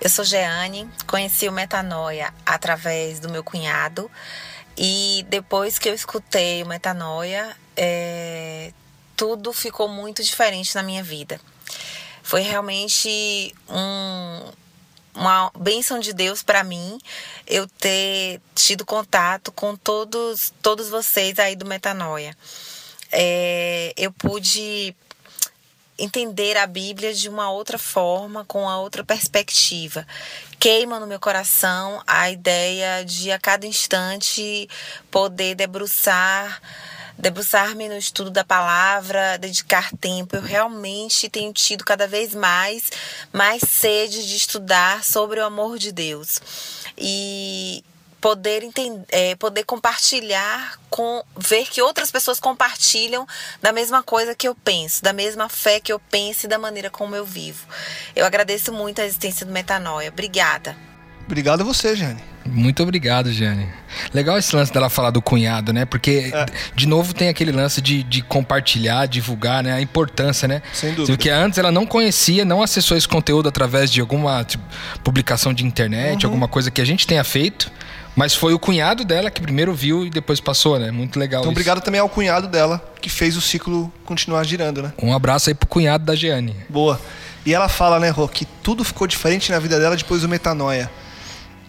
[0.00, 4.10] Eu sou Jeane, conheci o Metanoia através do meu cunhado
[4.76, 8.72] e depois que eu escutei o Metanoia, é,
[9.16, 11.40] tudo ficou muito diferente na minha vida.
[12.22, 14.52] Foi realmente um,
[15.14, 16.98] uma bênção de Deus para mim
[17.46, 22.36] eu ter tido contato com todos, todos vocês aí do Metanoia.
[23.12, 24.94] É, eu pude
[25.98, 30.06] entender a Bíblia de uma outra forma, com a outra perspectiva.
[30.58, 34.68] Queima no meu coração a ideia de a cada instante
[35.10, 36.60] poder debruçar
[37.16, 40.36] debruçar-me no estudo da palavra, dedicar tempo.
[40.36, 42.90] Eu realmente tenho tido cada vez mais
[43.32, 46.40] mais sede de estudar sobre o amor de Deus.
[46.98, 47.84] E
[48.24, 53.26] poder entender, é, poder compartilhar com ver que outras pessoas compartilham
[53.60, 56.88] da mesma coisa que eu penso, da mesma fé que eu penso e da maneira
[56.88, 57.66] como eu vivo.
[58.16, 60.08] Eu agradeço muito a existência do Metanoia.
[60.08, 60.74] Obrigada.
[61.26, 62.22] Obrigado a você, Jane.
[62.46, 63.68] Muito obrigado, Jane.
[64.14, 65.84] Legal esse lance dela falar do cunhado, né?
[65.84, 66.46] Porque, é.
[66.74, 69.72] de novo, tem aquele lance de, de, compartilhar, divulgar, né?
[69.74, 70.62] A importância, né?
[70.72, 71.14] Sem dúvida.
[71.14, 74.64] Porque antes ela não conhecia, não acessou esse conteúdo através de alguma tipo,
[75.02, 76.30] publicação de internet, uhum.
[76.30, 77.70] alguma coisa que a gente tenha feito.
[78.16, 80.90] Mas foi o cunhado dela que primeiro viu e depois passou, né?
[80.90, 81.40] Muito legal.
[81.40, 81.58] Então, isso.
[81.58, 84.92] obrigado também ao cunhado dela, que fez o ciclo continuar girando, né?
[85.02, 86.56] Um abraço aí pro cunhado da Giane.
[86.68, 87.00] Boa.
[87.44, 90.90] E ela fala, né, Rô, que tudo ficou diferente na vida dela depois do metanoia.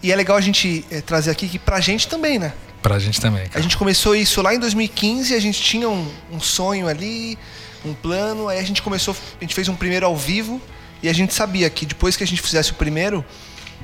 [0.02, 2.52] E é legal a gente é, trazer aqui que pra gente também, né?
[2.80, 3.46] Pra gente também.
[3.46, 3.58] Cara.
[3.58, 7.36] A gente começou isso lá em 2015, a gente tinha um, um sonho ali,
[7.84, 10.60] um plano, aí a gente começou, a gente fez um primeiro ao vivo
[11.02, 13.24] e a gente sabia que depois que a gente fizesse o primeiro,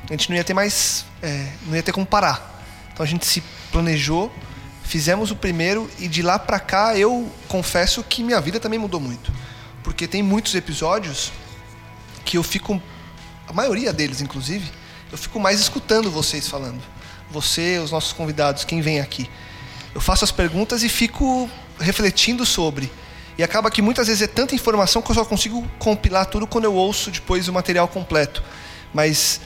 [0.08, 2.51] a gente não ia ter mais, é, não ia ter como parar.
[2.92, 4.32] Então a gente se planejou,
[4.82, 9.00] fizemos o primeiro e de lá para cá eu confesso que minha vida também mudou
[9.00, 9.32] muito.
[9.82, 11.32] Porque tem muitos episódios
[12.24, 12.80] que eu fico,
[13.48, 14.70] a maioria deles inclusive,
[15.10, 16.82] eu fico mais escutando vocês falando.
[17.30, 19.28] Você, os nossos convidados, quem vem aqui.
[19.94, 22.90] Eu faço as perguntas e fico refletindo sobre.
[23.36, 26.64] E acaba que muitas vezes é tanta informação que eu só consigo compilar tudo quando
[26.64, 28.42] eu ouço depois o material completo.
[28.92, 29.40] Mas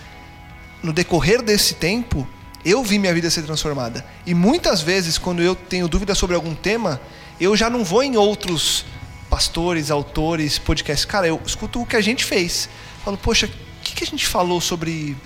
[0.83, 2.29] no decorrer desse tempo,
[2.67, 4.05] eu vi minha vida ser transformada.
[4.27, 7.01] E muitas vezes, quando eu tenho dúvida sobre algum tema,
[7.41, 8.85] eu já não vou em outros
[9.31, 11.05] pastores, autores, podcasts.
[11.05, 12.69] Cara, eu escuto o que a gente fez.
[13.05, 13.51] Falo, poxa, o
[13.85, 15.17] que, que a gente falou sobre,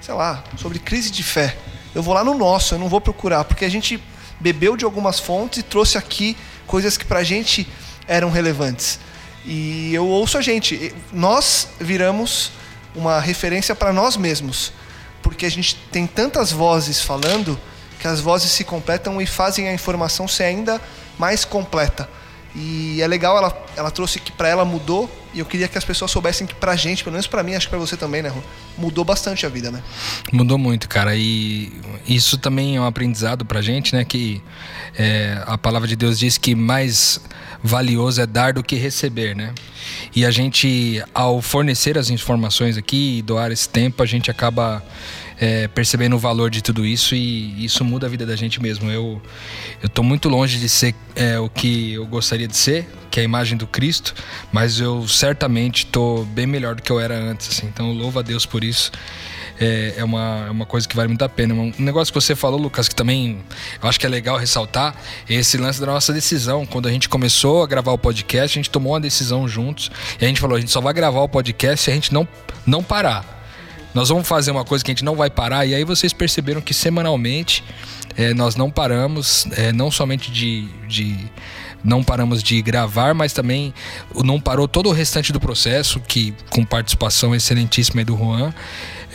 [0.00, 1.54] sei lá, sobre crise de fé?
[1.94, 4.02] Eu vou lá no nosso, eu não vou procurar, porque a gente
[4.40, 6.34] bebeu de algumas fontes e trouxe aqui
[6.66, 7.68] coisas que pra gente
[8.08, 8.98] eram relevantes.
[9.44, 10.94] E eu ouço a gente.
[11.12, 12.52] Nós viramos
[12.94, 14.72] uma referência para nós mesmos
[15.26, 17.58] porque a gente tem tantas vozes falando
[17.98, 20.80] que as vozes se completam e fazem a informação ser ainda
[21.18, 22.08] mais completa.
[22.54, 25.84] E é legal, ela, ela trouxe que para ela mudou, e eu queria que as
[25.84, 28.28] pessoas soubessem que pra gente, pelo menos pra mim, acho que pra você também, né,
[28.28, 28.42] Ru?
[28.78, 29.82] Mudou bastante a vida, né?
[30.32, 31.16] Mudou muito, cara.
[31.16, 31.72] E
[32.06, 34.04] isso também é um aprendizado pra gente, né?
[34.04, 34.40] Que
[34.96, 37.20] é, a palavra de Deus diz que mais
[37.62, 39.52] valioso é dar do que receber, né?
[40.14, 44.82] E a gente, ao fornecer as informações aqui e doar esse tempo, a gente acaba
[45.38, 48.90] é, percebendo o valor de tudo isso e isso muda a vida da gente mesmo.
[48.90, 49.20] Eu
[49.82, 53.24] eu muito longe de ser é, o que eu gostaria de ser, que é a
[53.24, 54.14] imagem do Cristo,
[54.52, 57.66] mas eu certamente tô bem melhor do que eu era antes, assim.
[57.66, 58.90] Então louvo a Deus por isso.
[59.58, 61.54] É, é, uma, é uma coisa que vale muito a pena.
[61.54, 63.42] Um negócio que você falou, Lucas, que também
[63.82, 64.94] eu acho que é legal ressaltar,
[65.28, 66.66] é esse lance da nossa decisão.
[66.66, 70.24] Quando a gente começou a gravar o podcast, a gente tomou uma decisão juntos e
[70.24, 72.28] a gente falou: a gente só vai gravar o podcast se a gente não,
[72.66, 73.35] não parar.
[73.96, 76.60] Nós vamos fazer uma coisa que a gente não vai parar, e aí vocês perceberam
[76.60, 77.64] que semanalmente
[78.14, 81.16] é, nós não paramos, é, não somente de, de
[81.82, 83.72] não paramos de gravar, mas também
[84.14, 88.52] não parou todo o restante do processo, que com participação excelentíssima do Juan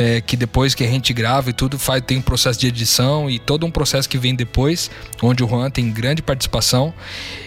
[0.01, 3.29] é, que depois que a gente grava e tudo, faz, tem um processo de edição
[3.29, 4.89] e todo um processo que vem depois,
[5.21, 6.91] onde o Juan tem grande participação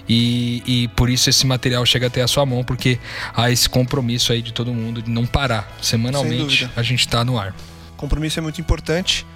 [0.09, 3.01] e, e por isso esse material chega até a sua mão, porque
[3.35, 5.69] há esse compromisso aí de todo mundo de não parar.
[5.83, 7.53] Semanalmente a gente está no ar.
[7.97, 9.27] Compromisso é muito importante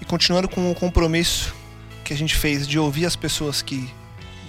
[0.00, 1.54] e continuando com o compromisso
[2.02, 3.86] que a gente fez de ouvir as pessoas que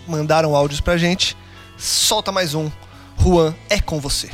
[0.07, 1.35] mandaram áudios pra gente,
[1.77, 2.71] solta mais um.
[3.19, 4.29] Juan, é com você.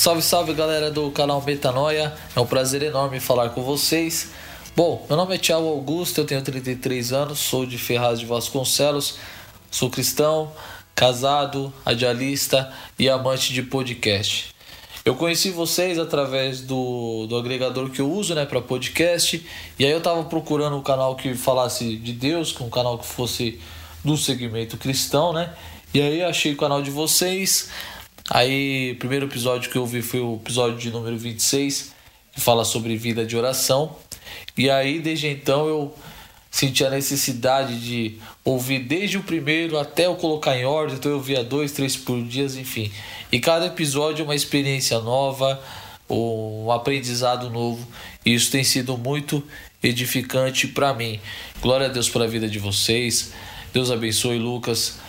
[0.00, 4.30] Salve, salve galera do canal Metanoia, é um prazer enorme falar com vocês.
[4.74, 9.18] Bom, meu nome é Thiago Augusto, eu tenho 33 anos, sou de Ferraz de Vasconcelos,
[9.70, 10.52] sou cristão,
[10.94, 14.54] casado, radialista e amante de podcast.
[15.04, 19.46] Eu conheci vocês através do, do agregador que eu uso né, para podcast,
[19.78, 23.60] e aí eu estava procurando um canal que falasse de Deus, um canal que fosse
[24.02, 25.52] do segmento cristão, né?
[25.92, 27.68] E aí achei o canal de vocês,
[28.32, 31.92] Aí, o primeiro episódio que eu vi foi o episódio de número 26,
[32.32, 33.96] que fala sobre vida de oração.
[34.56, 35.92] E aí, desde então, eu
[36.48, 40.94] senti a necessidade de ouvir desde o primeiro até eu colocar em ordem.
[40.94, 42.92] Então, eu via dois, três por dia, enfim.
[43.32, 45.60] E cada episódio é uma experiência nova,
[46.08, 47.84] um aprendizado novo.
[48.24, 49.42] E isso tem sido muito
[49.82, 51.18] edificante para mim.
[51.60, 53.32] Glória a Deus pela vida de vocês.
[53.72, 55.00] Deus abençoe, Lucas.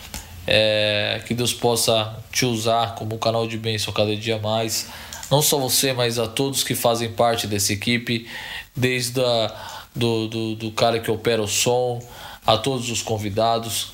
[0.46, 4.88] É, que Deus possa te usar como canal de bênção cada dia mais.
[5.30, 8.28] Não só você, mas a todos que fazem parte dessa equipe,
[8.76, 9.54] desde a,
[9.94, 12.02] do, do, do cara que opera o som,
[12.46, 13.92] a todos os convidados.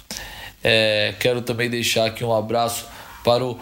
[0.63, 2.87] É, quero também deixar aqui um abraço
[3.25, 3.59] para o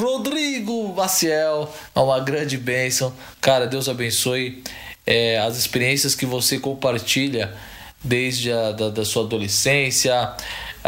[0.00, 3.12] Rodrigo Maciel, é uma grande bênção.
[3.40, 4.62] Cara, Deus abençoe
[5.06, 7.54] é, as experiências que você compartilha
[8.02, 10.34] desde a da, da sua adolescência,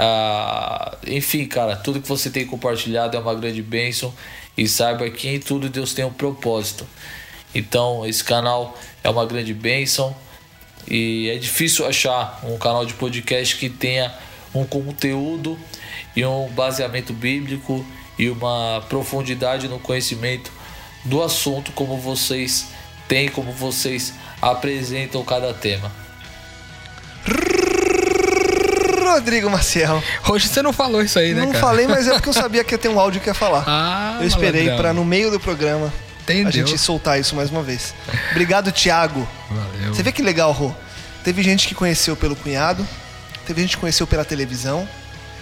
[0.03, 4.15] ah, enfim, cara, tudo que você tem compartilhado é uma grande bênção
[4.57, 6.87] e saiba que em tudo Deus tem um propósito.
[7.55, 10.17] Então, esse canal é uma grande bênção
[10.89, 14.11] e é difícil achar um canal de podcast que tenha
[14.55, 15.59] um conteúdo
[16.17, 17.85] e um baseamento bíblico
[18.19, 20.51] e uma profundidade no conhecimento
[21.05, 22.69] do assunto como vocês
[23.07, 25.93] têm, como vocês apresentam cada tema.
[29.11, 30.03] Rodrigo Maciel.
[30.29, 31.61] Hoje você não falou isso aí, né, Não cara?
[31.61, 33.65] falei, mas é porque eu sabia que ia ter um áudio que ia falar.
[33.67, 35.93] Ah, eu esperei para no meio do programa
[36.23, 36.49] Entendeu.
[36.49, 37.95] a gente soltar isso mais uma vez.
[38.31, 39.27] Obrigado, Thiago.
[39.51, 39.95] Valeu.
[39.95, 40.73] Você vê que legal, Rô?
[41.25, 42.87] Teve gente que conheceu pelo cunhado,
[43.47, 44.89] teve gente que conheceu pela televisão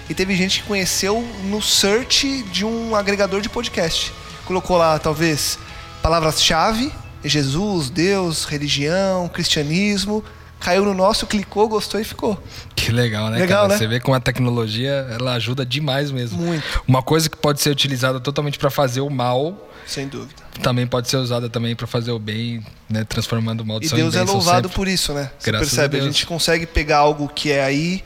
[0.08, 4.12] e teve gente que conheceu no search de um agregador de podcast.
[4.44, 5.58] Colocou lá, talvez,
[6.02, 6.90] palavras-chave,
[7.24, 10.24] Jesus, Deus, religião, cristianismo,
[10.60, 12.40] caiu no nosso, clicou, gostou e ficou.
[12.74, 13.72] Que legal, né, Legal, cara?
[13.74, 13.78] né?
[13.78, 16.38] Você vê como a tecnologia ela ajuda demais mesmo.
[16.38, 16.82] Muito.
[16.86, 20.42] Uma coisa que pode ser utilizada totalmente para fazer o mal, Sem dúvida.
[20.62, 23.04] também pode ser usada também para fazer o bem, né?
[23.04, 24.76] Transformando E maldição em Deus é louvado sempre.
[24.76, 25.30] por isso, né?
[25.38, 25.96] Você Graças a percebe?
[25.96, 26.14] A, Deus.
[26.14, 28.02] gente consegue pegar algo que é aí,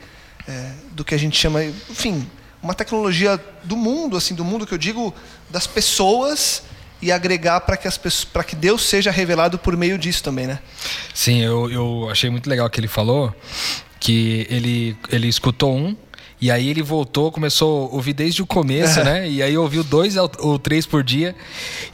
[0.47, 2.27] é, do que a gente chama, enfim,
[2.61, 5.13] uma tecnologia do mundo, assim, do mundo que eu digo,
[5.49, 6.63] das pessoas
[7.03, 10.59] e agregar para que as pessoas, que Deus seja revelado por meio disso também, né?
[11.13, 13.35] Sim, eu, eu achei muito legal que ele falou
[13.99, 15.95] que ele, ele escutou um
[16.43, 19.29] e aí ele voltou, começou a ouvir desde o começo, né?
[19.29, 21.33] E aí ouviu dois ou três por dia.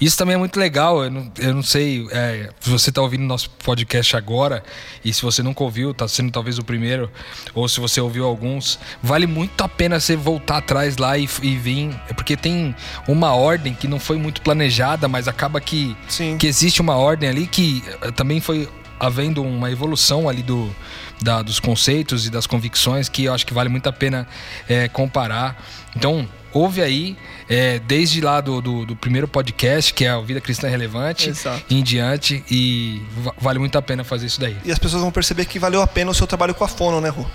[0.01, 1.03] Isso também é muito legal.
[1.03, 4.63] Eu não, eu não sei é, se você está ouvindo nosso podcast agora
[5.05, 7.11] e se você nunca ouviu, está sendo talvez o primeiro,
[7.53, 11.55] ou se você ouviu alguns, vale muito a pena você voltar atrás lá e, e
[11.55, 12.75] vir, é porque tem
[13.07, 16.39] uma ordem que não foi muito planejada, mas acaba que, Sim.
[16.39, 18.67] que existe uma ordem ali que eh, também foi
[18.99, 20.75] havendo uma evolução ali do,
[21.21, 24.27] da, dos conceitos e das convicções que eu acho que vale muito a pena
[24.67, 25.61] é, comparar.
[25.95, 27.17] Então, ouve aí,
[27.47, 31.63] é, desde lá do, do, do, primeiro podcast, que é a Vida Cristã Relevante, Exato.
[31.69, 33.01] em diante, e
[33.39, 34.57] vale muito a pena fazer isso daí.
[34.63, 37.01] E as pessoas vão perceber que valeu a pena o seu trabalho com a Fono,
[37.01, 37.25] né, Rô?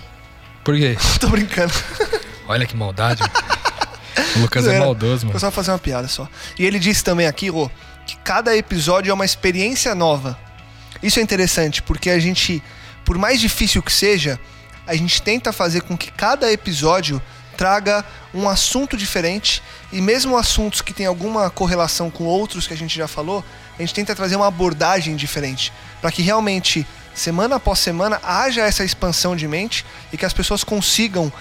[0.63, 0.97] Por quê?
[1.19, 1.73] Tô brincando.
[2.47, 3.23] Olha que maldade.
[4.35, 5.35] o Lucas é maldoso, mano.
[5.35, 6.27] Eu só fazer uma piada só.
[6.57, 7.69] E ele disse também aqui, Rô,
[8.05, 10.37] que cada episódio é uma experiência nova.
[11.01, 12.63] Isso é interessante, porque a gente,
[13.05, 14.39] por mais difícil que seja,
[14.85, 17.21] a gente tenta fazer com que cada episódio
[17.55, 18.03] traga
[18.33, 22.97] um assunto diferente e mesmo assuntos que têm alguma correlação com outros que a gente
[22.97, 23.43] já falou,
[23.77, 28.83] a gente tenta trazer uma abordagem diferente, para que realmente semana após semana haja essa
[28.83, 31.31] expansão de mente e que as pessoas consigam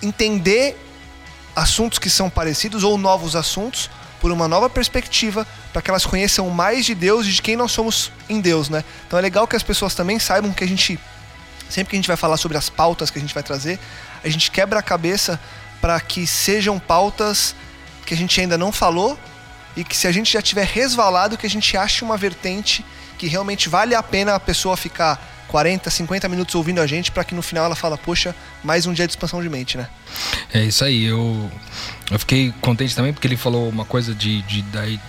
[0.00, 0.76] entender
[1.54, 3.90] assuntos que são parecidos ou novos assuntos
[4.22, 7.72] por uma nova perspectiva, para que elas conheçam mais de Deus e de quem nós
[7.72, 8.84] somos em Deus, né?
[9.04, 10.96] Então é legal que as pessoas também saibam que a gente
[11.68, 13.80] sempre que a gente vai falar sobre as pautas que a gente vai trazer,
[14.22, 15.40] a gente quebra a cabeça
[15.80, 17.56] para que sejam pautas
[18.06, 19.18] que a gente ainda não falou
[19.76, 22.84] e que se a gente já tiver resvalado, que a gente ache uma vertente
[23.22, 27.22] que realmente vale a pena a pessoa ficar 40, 50 minutos ouvindo a gente para
[27.22, 29.88] que no final ela fala, poxa, mais um dia de expansão de mente, né?
[30.52, 31.48] É isso aí, eu,
[32.10, 34.64] eu fiquei contente também porque ele falou uma coisa de, de,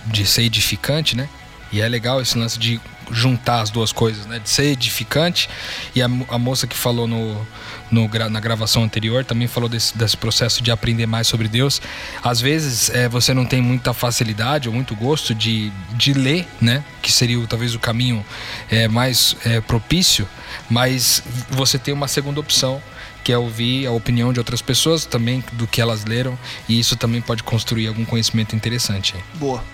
[0.06, 1.28] de, ser edificante, né?
[1.74, 4.38] E é legal esse lance de juntar as duas coisas, né?
[4.38, 5.50] De ser edificante.
[5.92, 7.44] E a, a moça que falou no,
[7.90, 11.82] no, na gravação anterior também falou desse, desse processo de aprender mais sobre Deus.
[12.22, 16.84] Às vezes é, você não tem muita facilidade ou muito gosto de, de ler, né?
[17.02, 18.24] Que seria talvez o caminho
[18.70, 20.28] é, mais é, propício,
[20.70, 22.80] mas você tem uma segunda opção
[23.24, 26.94] que é ouvir a opinião de outras pessoas também do que elas leram e isso
[26.94, 29.16] também pode construir algum conhecimento interessante.
[29.34, 29.64] Boa.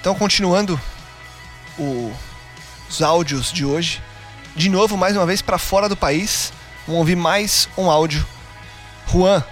[0.00, 0.80] Então, continuando
[1.80, 2.14] o,
[2.88, 4.02] os áudios de hoje.
[4.54, 6.52] De novo, mais uma vez, para fora do país.
[6.86, 8.26] Vamos ouvir mais um áudio.
[9.08, 9.42] Juan,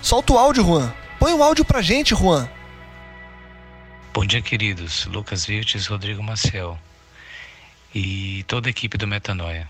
[0.00, 0.92] solta o áudio, Juan.
[1.18, 2.48] Põe o áudio pra gente, Juan.
[4.14, 5.06] Bom dia, queridos.
[5.06, 6.78] Lucas Virtes, Rodrigo Maciel
[7.94, 9.68] e toda a equipe do Metanoia.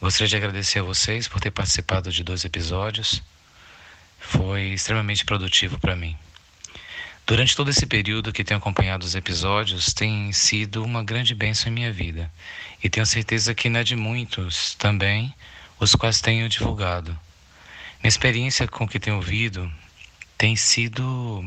[0.00, 3.22] Gostaria de agradecer a vocês por ter participado de dois episódios.
[4.18, 6.16] Foi extremamente produtivo para mim.
[7.26, 11.74] Durante todo esse período que tenho acompanhado os episódios, tem sido uma grande bênção em
[11.74, 12.32] minha vida.
[12.80, 15.34] E tenho certeza que não é de muitos também,
[15.80, 17.10] os quais tenho divulgado.
[18.00, 19.68] Minha experiência com o que tenho ouvido
[20.38, 21.44] tem sido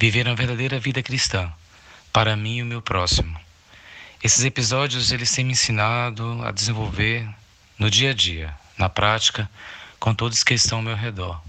[0.00, 1.52] viver uma verdadeira vida cristã,
[2.12, 3.38] para mim e o meu próximo.
[4.20, 7.28] Esses episódios eles têm me ensinado a desenvolver
[7.78, 9.48] no dia a dia, na prática,
[10.00, 11.40] com todos que estão ao meu redor.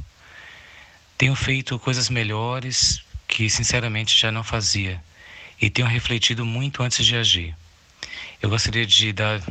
[1.18, 5.02] Tenho feito coisas melhores que sinceramente já não fazia
[5.62, 7.56] e tenho refletido muito antes de agir.
[8.42, 9.42] Eu gostaria de dar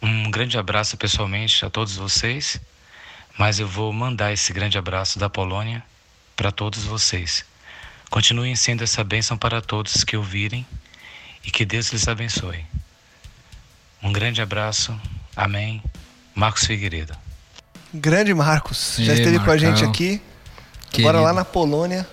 [0.00, 2.60] um grande abraço pessoalmente a todos vocês,
[3.36, 5.82] mas eu vou mandar esse grande abraço da Polônia
[6.36, 7.44] para todos vocês.
[8.10, 10.64] Continuem sendo essa bênção para todos que ouvirem
[11.44, 12.64] e que Deus lhes abençoe.
[14.02, 14.98] Um grande abraço.
[15.34, 15.82] Amém.
[16.34, 17.16] Marcos Figueiredo.
[17.92, 19.44] Grande Marcos, já esteve Marcão.
[19.44, 20.20] com a gente aqui.
[20.90, 21.08] Querido.
[21.08, 22.06] Agora lá na Polônia.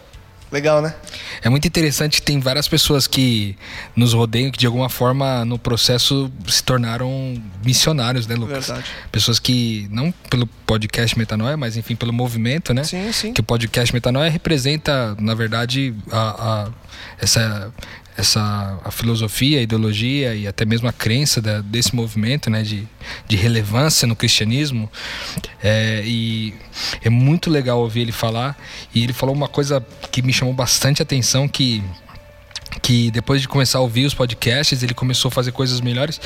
[0.52, 0.94] Legal, né?
[1.42, 3.56] É muito interessante tem várias pessoas que
[3.96, 8.68] nos rodeiam que de alguma forma no processo se tornaram missionários, né, Lucas?
[8.68, 8.90] Verdade.
[9.12, 12.84] Pessoas que, não pelo podcast Metanoia, mas enfim, pelo movimento, né?
[12.84, 13.34] Sim, sim.
[13.34, 16.70] Que o podcast Metanoia representa, na verdade, a, a
[17.20, 17.72] essa
[18.22, 22.88] essa a filosofia, a ideologia e até mesmo a crença da, desse movimento, né, de,
[23.28, 24.90] de relevância no cristianismo.
[25.62, 26.54] É, e
[27.04, 28.58] é muito legal ouvir ele falar.
[28.94, 31.84] E ele falou uma coisa que me chamou bastante atenção que
[32.82, 36.20] que depois de começar a ouvir os podcasts, ele começou a fazer coisas melhores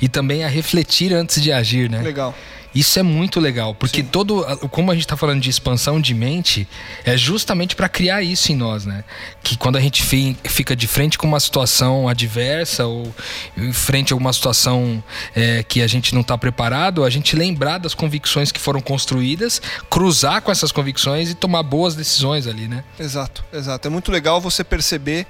[0.00, 2.00] e também a refletir antes de agir, né?
[2.02, 2.34] Legal.
[2.74, 4.06] Isso é muito legal, porque Sim.
[4.06, 6.68] todo, como a gente está falando de expansão de mente,
[7.04, 9.02] é justamente para criar isso em nós, né?
[9.42, 10.04] Que quando a gente
[10.44, 13.12] fica de frente com uma situação adversa ou
[13.56, 15.02] em frente a uma situação
[15.34, 19.60] é, que a gente não está preparado, a gente lembrar das convicções que foram construídas,
[19.90, 22.84] cruzar com essas convicções e tomar boas decisões ali, né?
[23.00, 23.88] Exato, exato.
[23.88, 25.26] É muito legal você perceber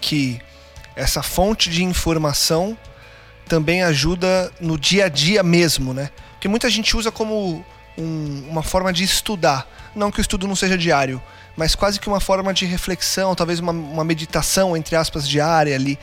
[0.00, 0.40] que
[0.96, 2.76] essa fonte de informação
[3.48, 6.10] também ajuda no dia a dia mesmo, né?
[6.40, 7.64] que muita gente usa como
[7.96, 9.66] um, uma forma de estudar.
[9.94, 11.20] Não que o estudo não seja diário,
[11.56, 15.98] mas quase que uma forma de reflexão, talvez uma, uma meditação, entre aspas, diária ali.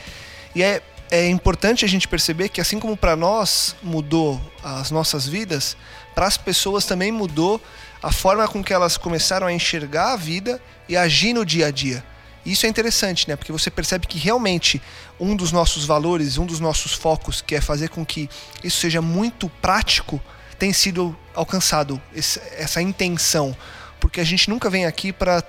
[0.53, 5.27] E é, é importante a gente perceber que, assim como para nós mudou as nossas
[5.27, 5.77] vidas,
[6.13, 7.61] para as pessoas também mudou
[8.01, 11.71] a forma com que elas começaram a enxergar a vida e agir no dia a
[11.71, 12.03] dia.
[12.45, 13.35] Isso é interessante, né?
[13.35, 14.81] Porque você percebe que realmente
[15.19, 18.29] um dos nossos valores, um dos nossos focos, que é fazer com que
[18.63, 20.21] isso seja muito prático,
[20.59, 23.55] tem sido alcançado esse, essa intenção.
[23.99, 25.43] Porque a gente nunca vem aqui para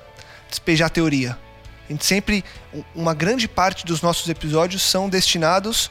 [0.49, 1.39] despejar teoria.
[1.89, 2.45] A gente sempre,
[2.95, 5.91] uma grande parte dos nossos episódios são destinados,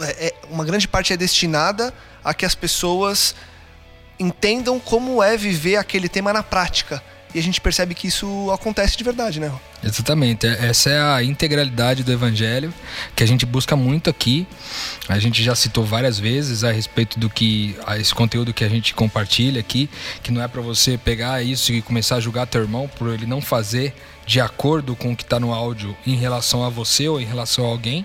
[0.00, 1.92] é, é, uma grande parte é destinada
[2.22, 3.34] a que as pessoas
[4.18, 7.02] entendam como é viver aquele tema na prática.
[7.34, 9.52] E a gente percebe que isso acontece de verdade, né?
[9.82, 10.46] Exatamente.
[10.46, 12.72] É, essa é a integralidade do evangelho
[13.14, 14.46] que a gente busca muito aqui.
[15.08, 18.94] A gente já citou várias vezes a respeito do que esse conteúdo que a gente
[18.94, 19.88] compartilha aqui,
[20.22, 23.26] que não é para você pegar isso e começar a julgar teu irmão por ele
[23.26, 23.94] não fazer
[24.28, 27.64] de acordo com o que está no áudio em relação a você ou em relação
[27.64, 28.04] a alguém,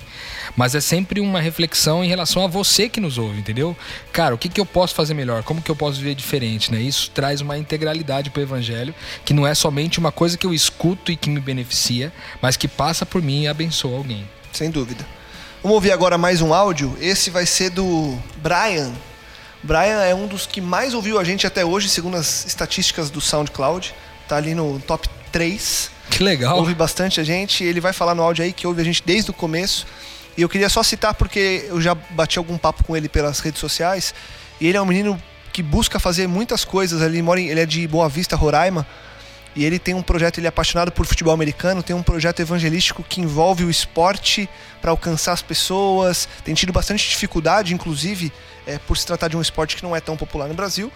[0.56, 3.76] mas é sempre uma reflexão em relação a você que nos ouve, entendeu?
[4.14, 5.44] Cara, o que, que eu posso fazer melhor?
[5.44, 6.80] Como que eu posso viver diferente, né?
[6.80, 8.96] Isso traz uma integralidade para o evangelho,
[9.26, 12.70] que não é somente uma coisa que eu escuto e que me beneficia, mas que
[12.70, 14.26] passa por mim e abençoa alguém.
[14.54, 15.06] Sem dúvida.
[15.62, 16.98] Vamos ouvir agora mais um áudio.
[17.02, 18.94] Esse vai ser do Brian.
[19.62, 23.20] Brian é um dos que mais ouviu a gente até hoje, segundo as estatísticas do
[23.20, 23.94] SoundCloud.
[24.26, 25.93] Tá ali no top 3.
[26.10, 26.58] Que legal.
[26.58, 27.64] Ouve bastante a gente.
[27.64, 29.86] Ele vai falar no áudio aí que ouve a gente desde o começo.
[30.38, 33.60] E eu queria só citar porque eu já bati algum papo com ele pelas redes
[33.60, 34.14] sociais.
[34.60, 37.22] E ele é um menino que busca fazer muitas coisas ali.
[37.22, 38.86] Mora ele é de Boa Vista, Roraima.
[39.56, 43.04] E ele tem um projeto, ele é apaixonado por futebol americano, tem um projeto evangelístico
[43.04, 44.50] que envolve o esporte
[44.82, 46.28] para alcançar as pessoas.
[46.44, 48.34] Tem tido bastante dificuldade, inclusive,
[48.66, 50.92] é, por se tratar de um esporte que não é tão popular no Brasil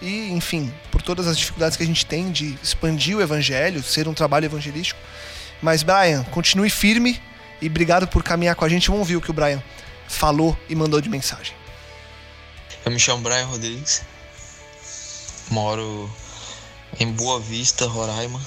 [0.00, 4.08] e, enfim, por todas as dificuldades que a gente tem de expandir o evangelho, ser
[4.08, 5.00] um trabalho evangelístico.
[5.62, 7.20] Mas, Brian, continue firme
[7.60, 8.88] e obrigado por caminhar com a gente.
[8.88, 9.62] Vamos ouvir o que o Brian
[10.08, 11.54] falou e mandou de mensagem.
[12.84, 14.02] Eu me chamo Brian Rodrigues,
[15.50, 16.10] moro
[17.00, 18.40] em Boa Vista, Roraima.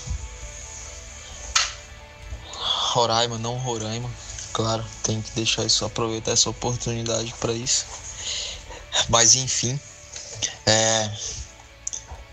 [2.54, 4.10] Roraima, não Roraima.
[4.54, 7.86] Claro, tem que deixar isso, aproveitar essa oportunidade para isso.
[9.10, 9.80] Mas enfim,
[10.66, 11.12] é,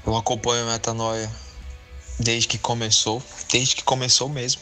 [0.06, 1.30] eu acompanho a Metanoia
[2.18, 4.60] desde que começou, desde que começou mesmo.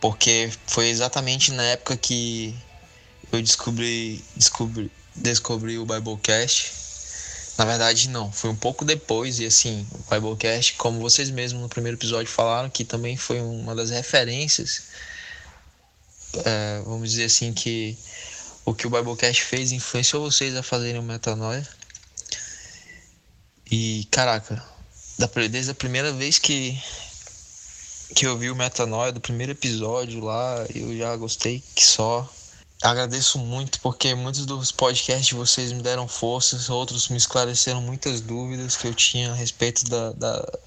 [0.00, 2.54] Porque foi exatamente na época que
[3.32, 6.72] eu descobri, descobri, descobri o Biblecast.
[7.58, 9.40] Na verdade, não, foi um pouco depois.
[9.40, 13.74] E assim, o Biblecast, como vocês mesmos no primeiro episódio falaram, que também foi uma
[13.74, 14.82] das referências.
[16.44, 17.98] É, vamos dizer assim, que
[18.64, 21.66] o que o Biblecast fez influenciou vocês a fazerem o Metanoia.
[23.70, 24.62] E caraca,
[25.50, 26.80] desde a primeira vez que
[28.14, 32.28] que eu vi o Metanoia do primeiro episódio lá, eu já gostei que só.
[32.80, 38.20] Agradeço muito porque muitos dos podcasts de vocês me deram forças, outros me esclareceram muitas
[38.20, 40.58] dúvidas que eu tinha a respeito da, da,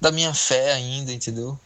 [0.00, 1.58] da minha fé ainda, entendeu?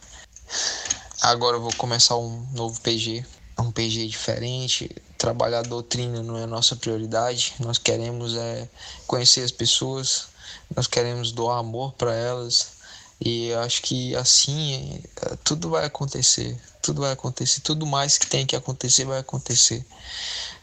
[1.21, 3.25] Agora eu vou começar um novo PG,
[3.59, 4.89] um PG diferente.
[5.17, 8.69] Trabalhar doutrina não é nossa prioridade, nós queremos é
[9.05, 10.27] conhecer as pessoas,
[10.75, 12.75] nós queremos doar amor para elas
[13.19, 18.45] e acho que assim é, tudo vai acontecer, tudo vai acontecer, tudo mais que tem
[18.45, 19.85] que acontecer vai acontecer.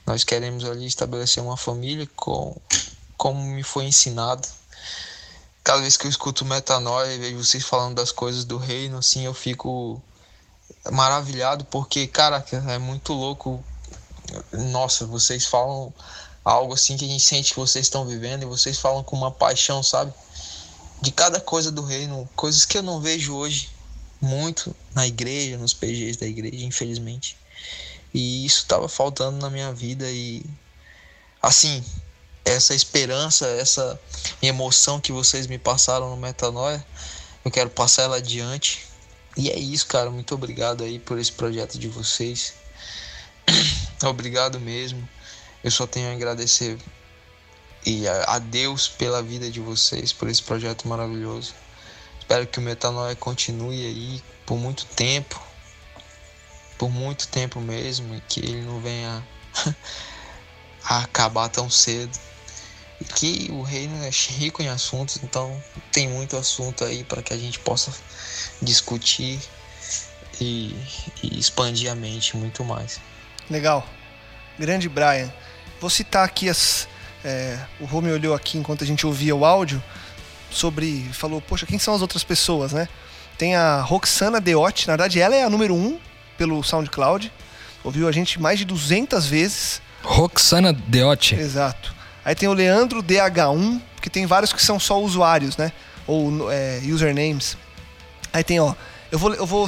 [0.06, 2.56] Nós queremos ali estabelecer uma família com
[3.16, 4.46] como me foi ensinado.
[5.62, 9.24] Cada vez que eu escuto metanoia e vejo vocês falando das coisas do reino, assim,
[9.24, 10.02] eu fico
[10.90, 13.64] maravilhado porque, cara, é muito louco.
[14.52, 15.94] Nossa, vocês falam
[16.44, 19.30] algo assim que a gente sente que vocês estão vivendo e vocês falam com uma
[19.30, 20.12] paixão, sabe?
[21.00, 23.70] De cada coisa do reino, coisas que eu não vejo hoje
[24.20, 27.36] muito na igreja, nos PGs da igreja, infelizmente.
[28.14, 30.44] E isso estava faltando na minha vida e
[31.40, 31.84] assim,
[32.44, 33.98] essa esperança, essa
[34.40, 36.84] emoção que vocês me passaram no Metanoia,
[37.44, 38.86] eu quero passar ela adiante.
[39.36, 40.10] E é isso, cara.
[40.10, 42.54] Muito obrigado aí por esse projeto de vocês.
[44.04, 45.08] obrigado mesmo.
[45.62, 46.78] Eu só tenho a agradecer
[47.84, 51.54] e a, Deus pela vida de vocês, por esse projeto maravilhoso.
[52.18, 55.40] Espero que o Metanoia continue aí por muito tempo,
[56.78, 59.26] por muito tempo mesmo, e que ele não venha
[60.84, 62.16] a acabar tão cedo.
[63.00, 65.60] E que o reino é rico em assuntos, então
[65.90, 67.92] tem muito assunto aí para que a gente possa
[68.60, 69.40] discutir
[70.40, 70.72] e,
[71.20, 73.00] e expandir a mente muito mais.
[73.50, 73.84] Legal.
[74.56, 75.32] Grande Brian.
[75.82, 76.86] Vou citar aqui as.
[77.24, 79.82] É, o Rome olhou aqui enquanto a gente ouvia o áudio
[80.48, 81.10] sobre.
[81.12, 82.88] Falou, poxa, quem são as outras pessoas, né?
[83.36, 85.98] Tem a Roxana Deotti, na verdade ela é a número 1 um
[86.38, 87.32] pelo SoundCloud.
[87.82, 89.82] Ouviu a gente mais de 200 vezes.
[90.04, 91.34] Roxana Deotti.
[91.34, 91.92] Exato.
[92.24, 95.72] Aí tem o Leandro DH1, que tem vários que são só usuários, né?
[96.06, 97.56] Ou é, usernames.
[98.32, 98.72] Aí tem, ó.
[99.10, 99.66] Eu vou, eu vou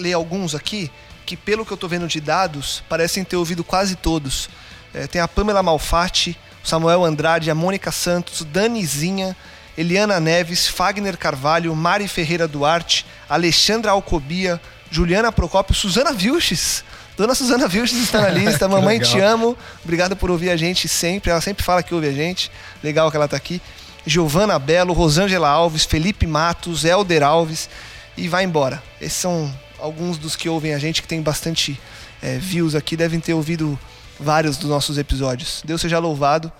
[0.00, 0.90] ler alguns aqui
[1.24, 4.48] que, pelo que eu tô vendo de dados, parecem ter ouvido quase todos.
[4.94, 9.36] É, tem a Pamela Malfatti, o Samuel Andrade, a Mônica Santos, Danizinha,
[9.76, 16.84] Eliana Neves, Fagner Carvalho, Mari Ferreira Duarte, Alexandra Alcobia, Juliana Procópio, Suzana Vilches.
[17.16, 18.68] Dona Suzana Vilches está na lista.
[18.68, 19.56] Mamãe, te amo.
[19.82, 21.30] Obrigado por ouvir a gente sempre.
[21.30, 22.50] Ela sempre fala que ouve a gente.
[22.82, 23.60] Legal que ela está aqui.
[24.06, 27.68] Giovana Belo, Rosângela Alves, Felipe Matos, Helder Alves
[28.16, 28.82] e vai embora.
[29.00, 31.80] Esses são alguns dos que ouvem a gente, que tem bastante
[32.22, 33.78] é, views aqui, devem ter ouvido
[34.18, 35.62] vários dos nossos episódios.
[35.64, 36.50] Deus seja louvado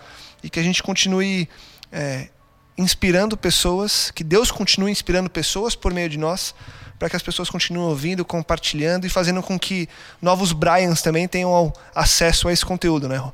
[0.43, 1.49] e que a gente continue
[1.93, 2.29] é,
[2.77, 6.55] inspirando pessoas, que Deus continue inspirando pessoas por meio de nós
[6.99, 9.89] para que as pessoas continuem ouvindo, compartilhando e fazendo com que
[10.23, 13.33] novos Bryans também tenham acesso a esse conteúdo, né, Rô?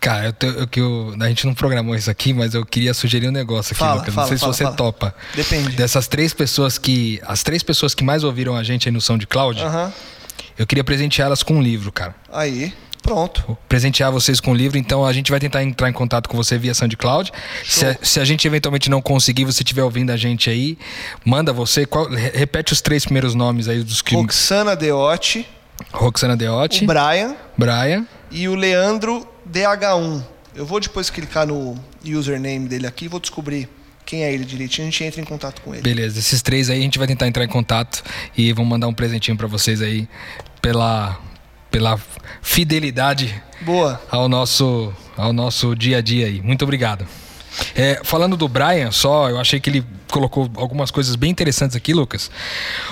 [0.00, 3.28] Cara, eu, te, eu, eu, a gente não programou isso aqui, mas eu queria sugerir
[3.28, 4.14] um negócio aqui, fala, Lucas.
[4.14, 4.76] Fala, não sei fala, se você fala.
[4.76, 5.14] topa.
[5.34, 5.76] Depende.
[5.76, 7.20] Dessas três pessoas que.
[7.26, 9.92] As três pessoas que mais ouviram a gente aí no SoundCloud, uh -huh.
[10.58, 12.14] eu queria presenteá-las com um livro, cara.
[12.32, 12.74] Aí.
[13.06, 13.56] Pronto.
[13.68, 16.58] Presentear vocês com o livro, então a gente vai tentar entrar em contato com você
[16.58, 17.32] via SoundCloud.
[17.64, 20.76] Se a, se a, gente eventualmente não conseguir, você estiver ouvindo a gente aí,
[21.24, 21.86] manda você.
[21.86, 24.16] Qual, repete os três primeiros nomes aí dos que.
[24.16, 25.46] Roxana Deotti.
[25.92, 26.82] Roxana Deotti.
[26.82, 27.36] O Brian.
[27.56, 28.04] Brian.
[28.28, 30.24] E o Leandro DH1.
[30.56, 33.68] Eu vou depois clicar no username dele aqui e vou descobrir
[34.04, 35.82] quem é ele direitinho, a gente entra em contato com ele.
[35.82, 38.04] Beleza, esses três aí a gente vai tentar entrar em contato
[38.36, 40.08] e vamos mandar um presentinho para vocês aí
[40.62, 41.18] pela
[41.76, 42.00] pela
[42.40, 44.00] fidelidade Boa.
[44.10, 46.40] ao nosso ao nosso dia a dia aí.
[46.40, 47.06] Muito obrigado.
[47.74, 51.92] É, falando do Brian, só eu achei que ele colocou algumas coisas bem interessantes aqui,
[51.92, 52.30] Lucas.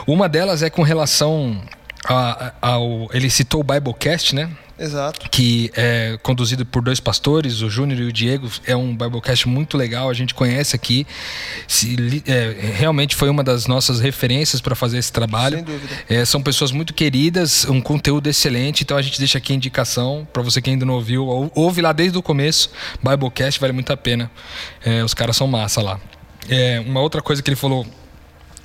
[0.06, 1.62] Uma delas é com relação
[2.06, 4.50] a, ao ele citou o Biblecast, né?
[4.78, 5.30] Exato.
[5.30, 8.50] Que é conduzido por dois pastores, o Júnior e o Diego.
[8.66, 11.06] É um Biblecast muito legal, a gente conhece aqui.
[11.68, 15.58] Se, é, realmente foi uma das nossas referências para fazer esse trabalho.
[15.58, 15.94] Sem dúvida.
[16.08, 18.82] É, são pessoas muito queridas, um conteúdo excelente.
[18.82, 21.24] Então a gente deixa aqui a indicação para você que ainda não ouviu.
[21.26, 22.70] Ou, ouve lá desde o começo.
[23.02, 24.30] Biblecast vale muito a pena.
[24.84, 26.00] É, os caras são massa lá.
[26.48, 27.86] É, uma outra coisa que ele falou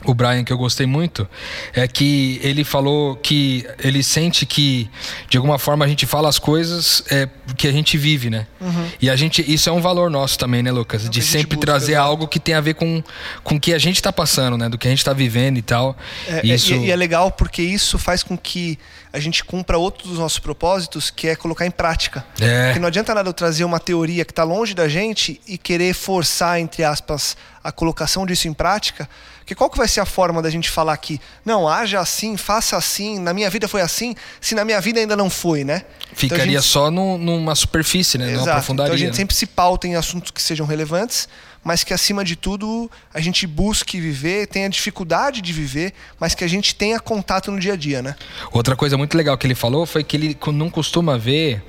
[0.05, 1.27] o Brian que eu gostei muito
[1.73, 4.89] é que ele falou que ele sente que
[5.29, 7.27] de alguma forma a gente fala as coisas é,
[7.57, 8.47] que a gente vive, né?
[8.61, 8.87] Uhum.
[9.01, 11.05] E a gente isso é um valor nosso também, né, Lucas?
[11.05, 12.09] É de sempre busca, trazer exatamente.
[12.09, 13.03] algo que tem a ver com
[13.43, 14.69] com o que a gente está passando, né?
[14.69, 15.97] Do que a gente está vivendo e tal.
[16.27, 16.73] É, isso...
[16.73, 18.79] e, e é legal porque isso faz com que
[19.11, 22.25] a gente cumpra outro dos nossos propósitos, que é colocar em prática.
[22.39, 22.65] É.
[22.65, 25.93] Porque não adianta nada eu trazer uma teoria que está longe da gente e querer
[25.93, 29.09] forçar, entre aspas, a colocação disso em prática.
[29.39, 31.19] Porque qual que vai ser a forma da gente falar aqui?
[31.43, 35.15] Não, haja assim, faça assim, na minha vida foi assim, se na minha vida ainda
[35.15, 35.85] não foi, né?
[36.13, 36.71] Ficaria então gente...
[36.71, 38.31] só numa superfície, né?
[38.31, 38.45] Exato.
[38.45, 38.89] Não aprofundaria.
[38.89, 39.15] Então a gente né?
[39.15, 41.27] sempre se pauta em assuntos que sejam relevantes,
[41.63, 46.43] mas que acima de tudo a gente busque viver, tenha dificuldade de viver, mas que
[46.43, 48.15] a gente tenha contato no dia a dia, né?
[48.51, 51.63] Outra coisa muito legal que ele falou foi que ele não costuma ver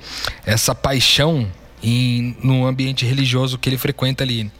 [0.45, 1.51] essa paixão
[1.83, 4.51] em, no ambiente religioso que ele frequenta ali.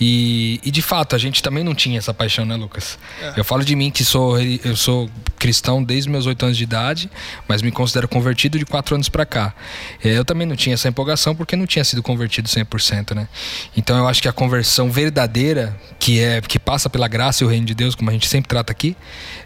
[0.00, 2.98] E, e, de fato, a gente também não tinha essa paixão, né, Lucas?
[3.20, 3.34] É.
[3.36, 7.10] Eu falo de mim que sou, eu sou cristão desde meus oito anos de idade,
[7.48, 9.54] mas me considero convertido de quatro anos para cá.
[10.02, 13.28] É, Eu também não tinha essa empolgação porque não tinha sido convertido 100%, né?
[13.76, 17.50] Então eu acho que a conversão verdadeira, que é que passa pela graça e o
[17.50, 18.96] reino de Deus, como a gente sempre trata aqui,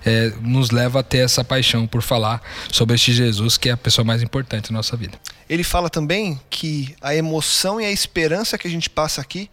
[0.04, 3.76] é, nos leva a ter essa paixão por falar sobre este Jesus, que é a
[3.76, 5.18] pessoa mais importante da nossa vida.
[5.52, 9.50] Ele fala também que a emoção e a esperança que a gente passa aqui,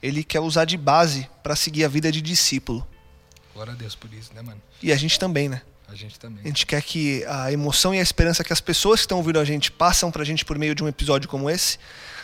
[0.00, 2.86] ele quer usar de base para seguir a vida de discípulo.
[3.52, 4.62] Glória a Deus por isso, né, mano?
[4.80, 5.60] E a gente também, né?
[5.88, 6.44] A gente também.
[6.44, 9.40] A gente quer que a emoção e a esperança que as pessoas que estão ouvindo
[9.40, 11.78] a gente passam pra gente por meio de um episódio como esse,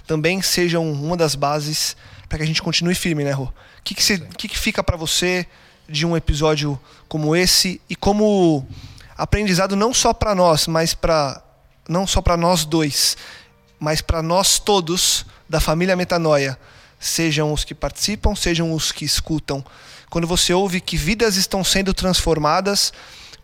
[0.06, 1.96] também sejam uma das bases
[2.28, 3.46] para que a gente continue firme, né, Rô?
[3.46, 3.52] O
[3.82, 5.44] que, que, você, que, que fica para você
[5.88, 8.64] de um episódio como esse e como
[9.18, 11.42] aprendizado não só para nós, mas para
[11.88, 13.16] não só para nós dois,
[13.78, 16.58] mas para nós todos da família Metanoia,
[16.98, 19.64] sejam os que participam, sejam os que escutam.
[20.10, 22.92] Quando você ouve que vidas estão sendo transformadas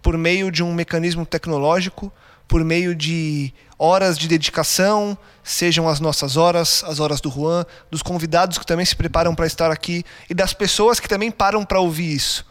[0.01, 2.12] por meio de um mecanismo tecnológico,
[2.49, 8.03] por meio de horas de dedicação, sejam as nossas horas, as horas do Juan, dos
[8.03, 11.80] convidados que também se preparam para estar aqui e das pessoas que também param para
[11.80, 12.47] ouvir isso.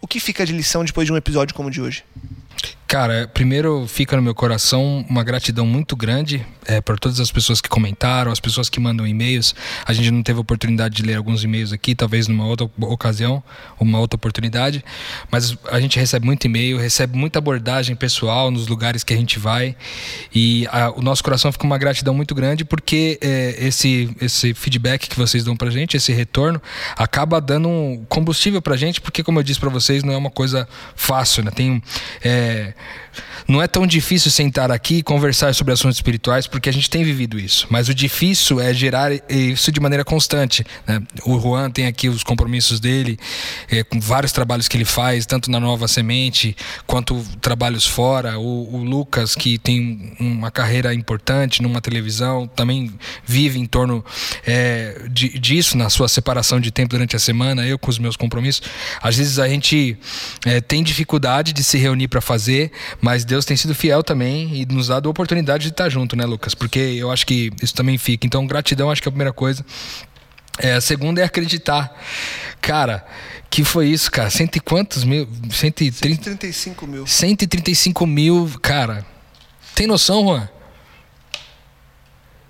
[0.00, 2.04] O que fica de lição depois de um episódio como o de hoje?
[2.90, 7.60] Cara, primeiro fica no meu coração uma gratidão muito grande é, por todas as pessoas
[7.60, 9.54] que comentaram, as pessoas que mandam e-mails.
[9.86, 13.44] A gente não teve oportunidade de ler alguns e-mails aqui, talvez numa outra ocasião,
[13.78, 14.84] uma outra oportunidade.
[15.30, 19.38] Mas a gente recebe muito e-mail, recebe muita abordagem pessoal nos lugares que a gente
[19.38, 19.76] vai.
[20.34, 25.08] E a, o nosso coração fica uma gratidão muito grande porque é, esse, esse feedback
[25.08, 26.60] que vocês dão pra gente, esse retorno,
[26.96, 30.30] acaba dando um combustível pra gente, porque, como eu disse pra vocês, não é uma
[30.30, 31.52] coisa fácil, né?
[31.52, 31.80] Tem.
[32.20, 32.49] É,
[33.50, 37.02] não é tão difícil sentar aqui e conversar sobre assuntos espirituais, porque a gente tem
[37.02, 37.66] vivido isso.
[37.68, 40.64] Mas o difícil é gerar isso de maneira constante.
[40.86, 41.02] Né?
[41.24, 43.18] O Juan tem aqui os compromissos dele,
[43.68, 48.38] é, com vários trabalhos que ele faz, tanto na Nova Semente quanto trabalhos fora.
[48.38, 52.92] O, o Lucas, que tem uma carreira importante numa televisão, também
[53.24, 54.04] vive em torno
[54.46, 58.16] é, de, disso, na sua separação de tempo durante a semana, eu com os meus
[58.16, 58.62] compromissos.
[59.02, 59.96] Às vezes a gente
[60.44, 62.70] é, tem dificuldade de se reunir para fazer,
[63.00, 66.24] mas Deus tem sido fiel também e nos dado a oportunidade de estar junto, né,
[66.24, 66.54] Lucas?
[66.54, 68.24] Porque eu acho que isso também fica.
[68.24, 69.66] Então, gratidão, acho que é a primeira coisa.
[70.58, 71.92] É, a segunda é acreditar.
[72.60, 73.04] Cara,
[73.48, 74.30] que foi isso, cara?
[74.30, 75.28] Cento e quantos mil?
[75.50, 77.06] 130, 135 mil.
[77.06, 79.04] 135 mil, cara.
[79.74, 80.48] Tem noção, Juan?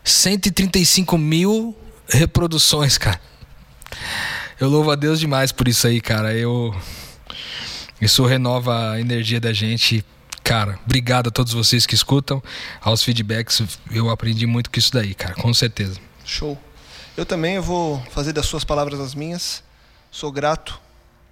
[0.04, 1.74] 135 mil
[2.06, 3.20] reproduções, cara.
[4.60, 6.34] Eu louvo a Deus demais por isso aí, cara.
[6.34, 6.74] Eu.
[8.00, 10.04] Isso renova a energia da gente
[10.42, 12.42] Cara, obrigado a todos vocês que escutam,
[12.80, 13.62] aos feedbacks.
[13.88, 16.00] Eu aprendi muito com isso daí, cara, com certeza.
[16.24, 16.58] Show.
[17.16, 19.62] Eu também vou fazer das suas palavras as minhas.
[20.10, 20.80] Sou grato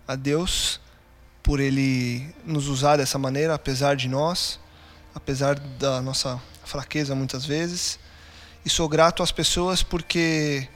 [0.07, 0.81] a Deus
[1.43, 4.61] por Ele nos usar dessa maneira, apesar de nós,
[5.13, 7.99] apesar da nossa fraqueza muitas vezes.
[8.65, 10.69] E sou grato às pessoas porque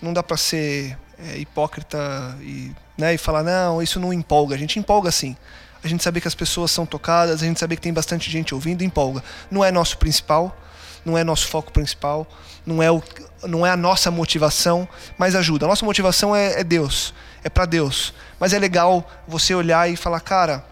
[0.00, 0.96] não dá para ser
[1.28, 1.98] é, hipócrita
[2.40, 4.54] e, né, e falar, não, isso não empolga.
[4.54, 5.36] A gente empolga sim
[5.82, 8.54] a gente saber que as pessoas são tocadas, a gente saber que tem bastante gente
[8.54, 9.22] ouvindo, empolga.
[9.50, 10.56] Não é nosso principal,
[11.04, 12.26] não é nosso foco principal,
[12.66, 13.02] não é, o,
[13.44, 15.64] não é a nossa motivação, mas ajuda.
[15.64, 18.12] A nossa motivação é, é Deus, é para Deus.
[18.38, 20.64] Mas é legal você olhar e falar, cara,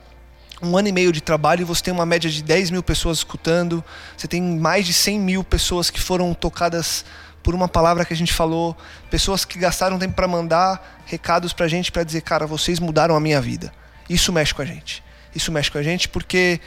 [0.60, 3.18] um ano e meio de trabalho e você tem uma média de 10 mil pessoas
[3.18, 3.82] escutando,
[4.16, 7.04] você tem mais de 100 mil pessoas que foram tocadas
[7.42, 8.76] por uma palavra que a gente falou,
[9.10, 13.16] pessoas que gastaram tempo para mandar recados para a gente para dizer, cara, vocês mudaram
[13.16, 13.72] a minha vida.
[14.08, 15.02] Isso mexe com a gente.
[15.34, 16.60] Isso mexe com a gente porque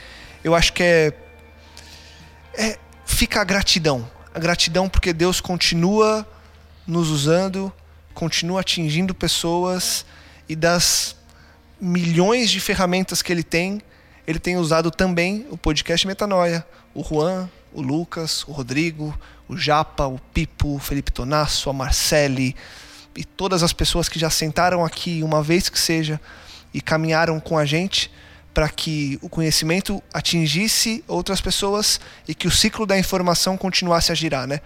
[0.43, 1.13] eu acho que é,
[2.53, 4.09] é fica a gratidão.
[4.33, 6.25] A gratidão porque Deus continua
[6.87, 7.71] nos usando,
[8.13, 10.05] continua atingindo pessoas
[10.47, 11.15] e das
[11.79, 13.81] milhões de ferramentas que ele tem,
[14.27, 19.17] ele tem usado também o podcast Metanoia, o Juan, o Lucas, o Rodrigo,
[19.51, 22.55] o Japa, o Pipo, o Felipe Tonasso, a Marcele
[23.13, 26.19] e todas as pessoas que já sentaram aqui uma vez que seja
[26.73, 28.09] e caminharam com a gente
[28.53, 34.15] para que o conhecimento atingisse outras pessoas e que o ciclo da informação continuasse a
[34.15, 34.61] girar, né?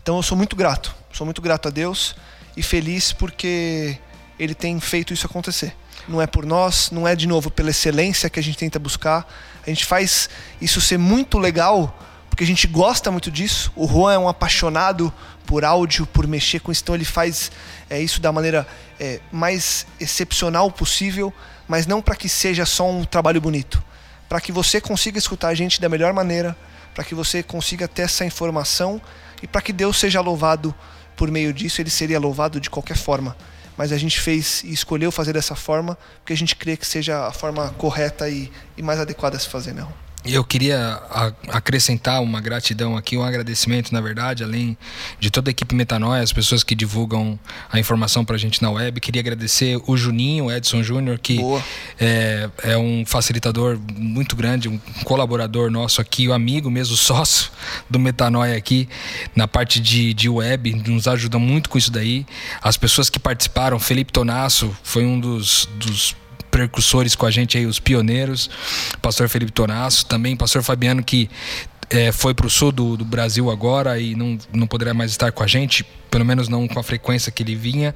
[0.00, 2.14] Então eu sou muito grato, sou muito grato a Deus
[2.56, 3.98] e feliz porque
[4.38, 5.74] ele tem feito isso acontecer.
[6.06, 9.28] Não é por nós, não é de novo pela excelência que a gente tenta buscar.
[9.66, 10.30] A gente faz
[10.60, 12.07] isso ser muito legal
[12.38, 13.72] porque a gente gosta muito disso.
[13.74, 15.12] O Juan é um apaixonado
[15.44, 17.50] por áudio, por mexer com isso, então ele faz
[17.90, 18.64] é, isso da maneira
[19.00, 21.34] é, mais excepcional possível,
[21.66, 23.82] mas não para que seja só um trabalho bonito,
[24.28, 26.56] para que você consiga escutar a gente da melhor maneira,
[26.94, 29.02] para que você consiga ter essa informação
[29.42, 30.72] e para que Deus seja louvado
[31.16, 33.36] por meio disso, ele seria louvado de qualquer forma.
[33.76, 37.26] Mas a gente fez e escolheu fazer dessa forma porque a gente crê que seja
[37.26, 39.92] a forma correta e, e mais adequada a se fazer, não.
[40.24, 41.00] Eu queria
[41.48, 44.76] acrescentar uma gratidão aqui, um agradecimento, na verdade, além
[45.20, 47.38] de toda a equipe Metanoia, as pessoas que divulgam
[47.70, 49.00] a informação para a gente na web.
[49.00, 51.38] Queria agradecer o Juninho, Edson Júnior, que
[52.00, 57.50] é, é, um facilitador muito grande, um colaborador nosso aqui, o um amigo mesmo, sócio
[57.88, 58.88] do Metanoia aqui,
[59.36, 62.26] na parte de, de web, nos ajuda muito com isso daí.
[62.60, 66.14] As pessoas que participaram, Felipe Tonasso foi um dos, dos
[66.58, 68.50] precursores com a gente aí, os pioneiros,
[69.00, 71.30] pastor Felipe Tonasso, também pastor Fabiano que
[71.90, 75.32] é, foi para o sul do, do, Brasil agora e não, não poderá mais estar
[75.32, 77.94] com a gente, pelo menos não com a frequência que ele vinha,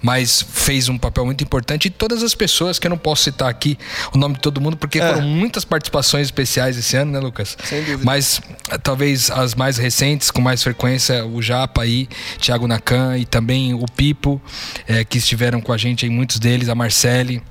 [0.00, 1.86] mas fez um papel muito importante.
[1.86, 3.76] E todas as pessoas, que eu não posso citar aqui
[4.14, 5.06] o nome de todo mundo, porque é.
[5.06, 7.56] foram muitas participações especiais esse ano, né, Lucas?
[7.64, 8.04] Sem dúvida.
[8.04, 8.40] Mas
[8.82, 12.08] talvez as mais recentes, com mais frequência, o Japa aí,
[12.38, 14.40] Thiago Nakan e também o Pipo,
[14.86, 17.42] é, que estiveram com a gente aí, muitos deles, a Marcele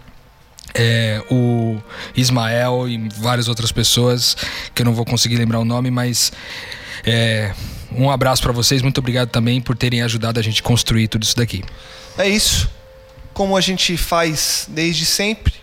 [0.73, 1.79] é, o
[2.15, 4.35] Ismael e várias outras pessoas
[4.73, 6.31] que eu não vou conseguir lembrar o nome, mas
[7.05, 7.53] é,
[7.91, 11.35] um abraço para vocês, muito obrigado também por terem ajudado a gente construir tudo isso
[11.35, 11.63] daqui.
[12.17, 12.69] É isso.
[13.33, 15.53] Como a gente faz desde sempre,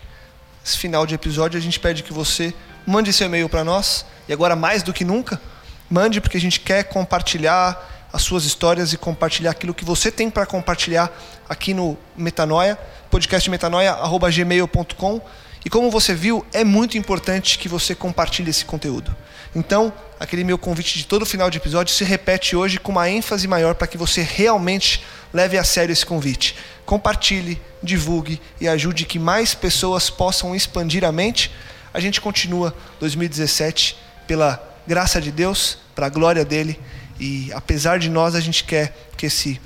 [0.65, 2.53] esse final de episódio a gente pede que você
[2.85, 5.41] mande seu e-mail para nós e agora mais do que nunca,
[5.89, 10.29] mande porque a gente quer compartilhar as suas histórias e compartilhar aquilo que você tem
[10.29, 11.09] para compartilhar
[11.47, 12.77] aqui no Metanoia
[13.09, 15.21] podcastmetanoia.gmail.com.
[15.63, 19.15] E como você viu, é muito importante que você compartilhe esse conteúdo.
[19.55, 23.47] Então, aquele meu convite de todo final de episódio se repete hoje com uma ênfase
[23.47, 25.03] maior para que você realmente
[25.33, 26.57] leve a sério esse convite.
[26.85, 31.51] Compartilhe, divulgue e ajude que mais pessoas possam expandir a mente
[31.93, 36.79] a gente continua 2017 pela graça de Deus, para a glória dele.
[37.21, 39.61] E apesar de nós, a gente quer que esse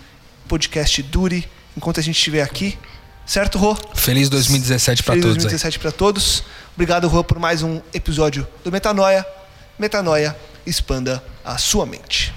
[0.46, 2.78] podcast dure enquanto a gente estiver aqui.
[3.26, 3.78] Certo, Rô?
[3.96, 5.24] Feliz 2017 para todos.
[5.24, 6.44] Feliz 2017 para todos.
[6.76, 9.26] Obrigado, Rô, por mais um episódio do Metanoia.
[9.80, 10.36] Metanoia,
[10.66, 12.34] expanda a sua mente.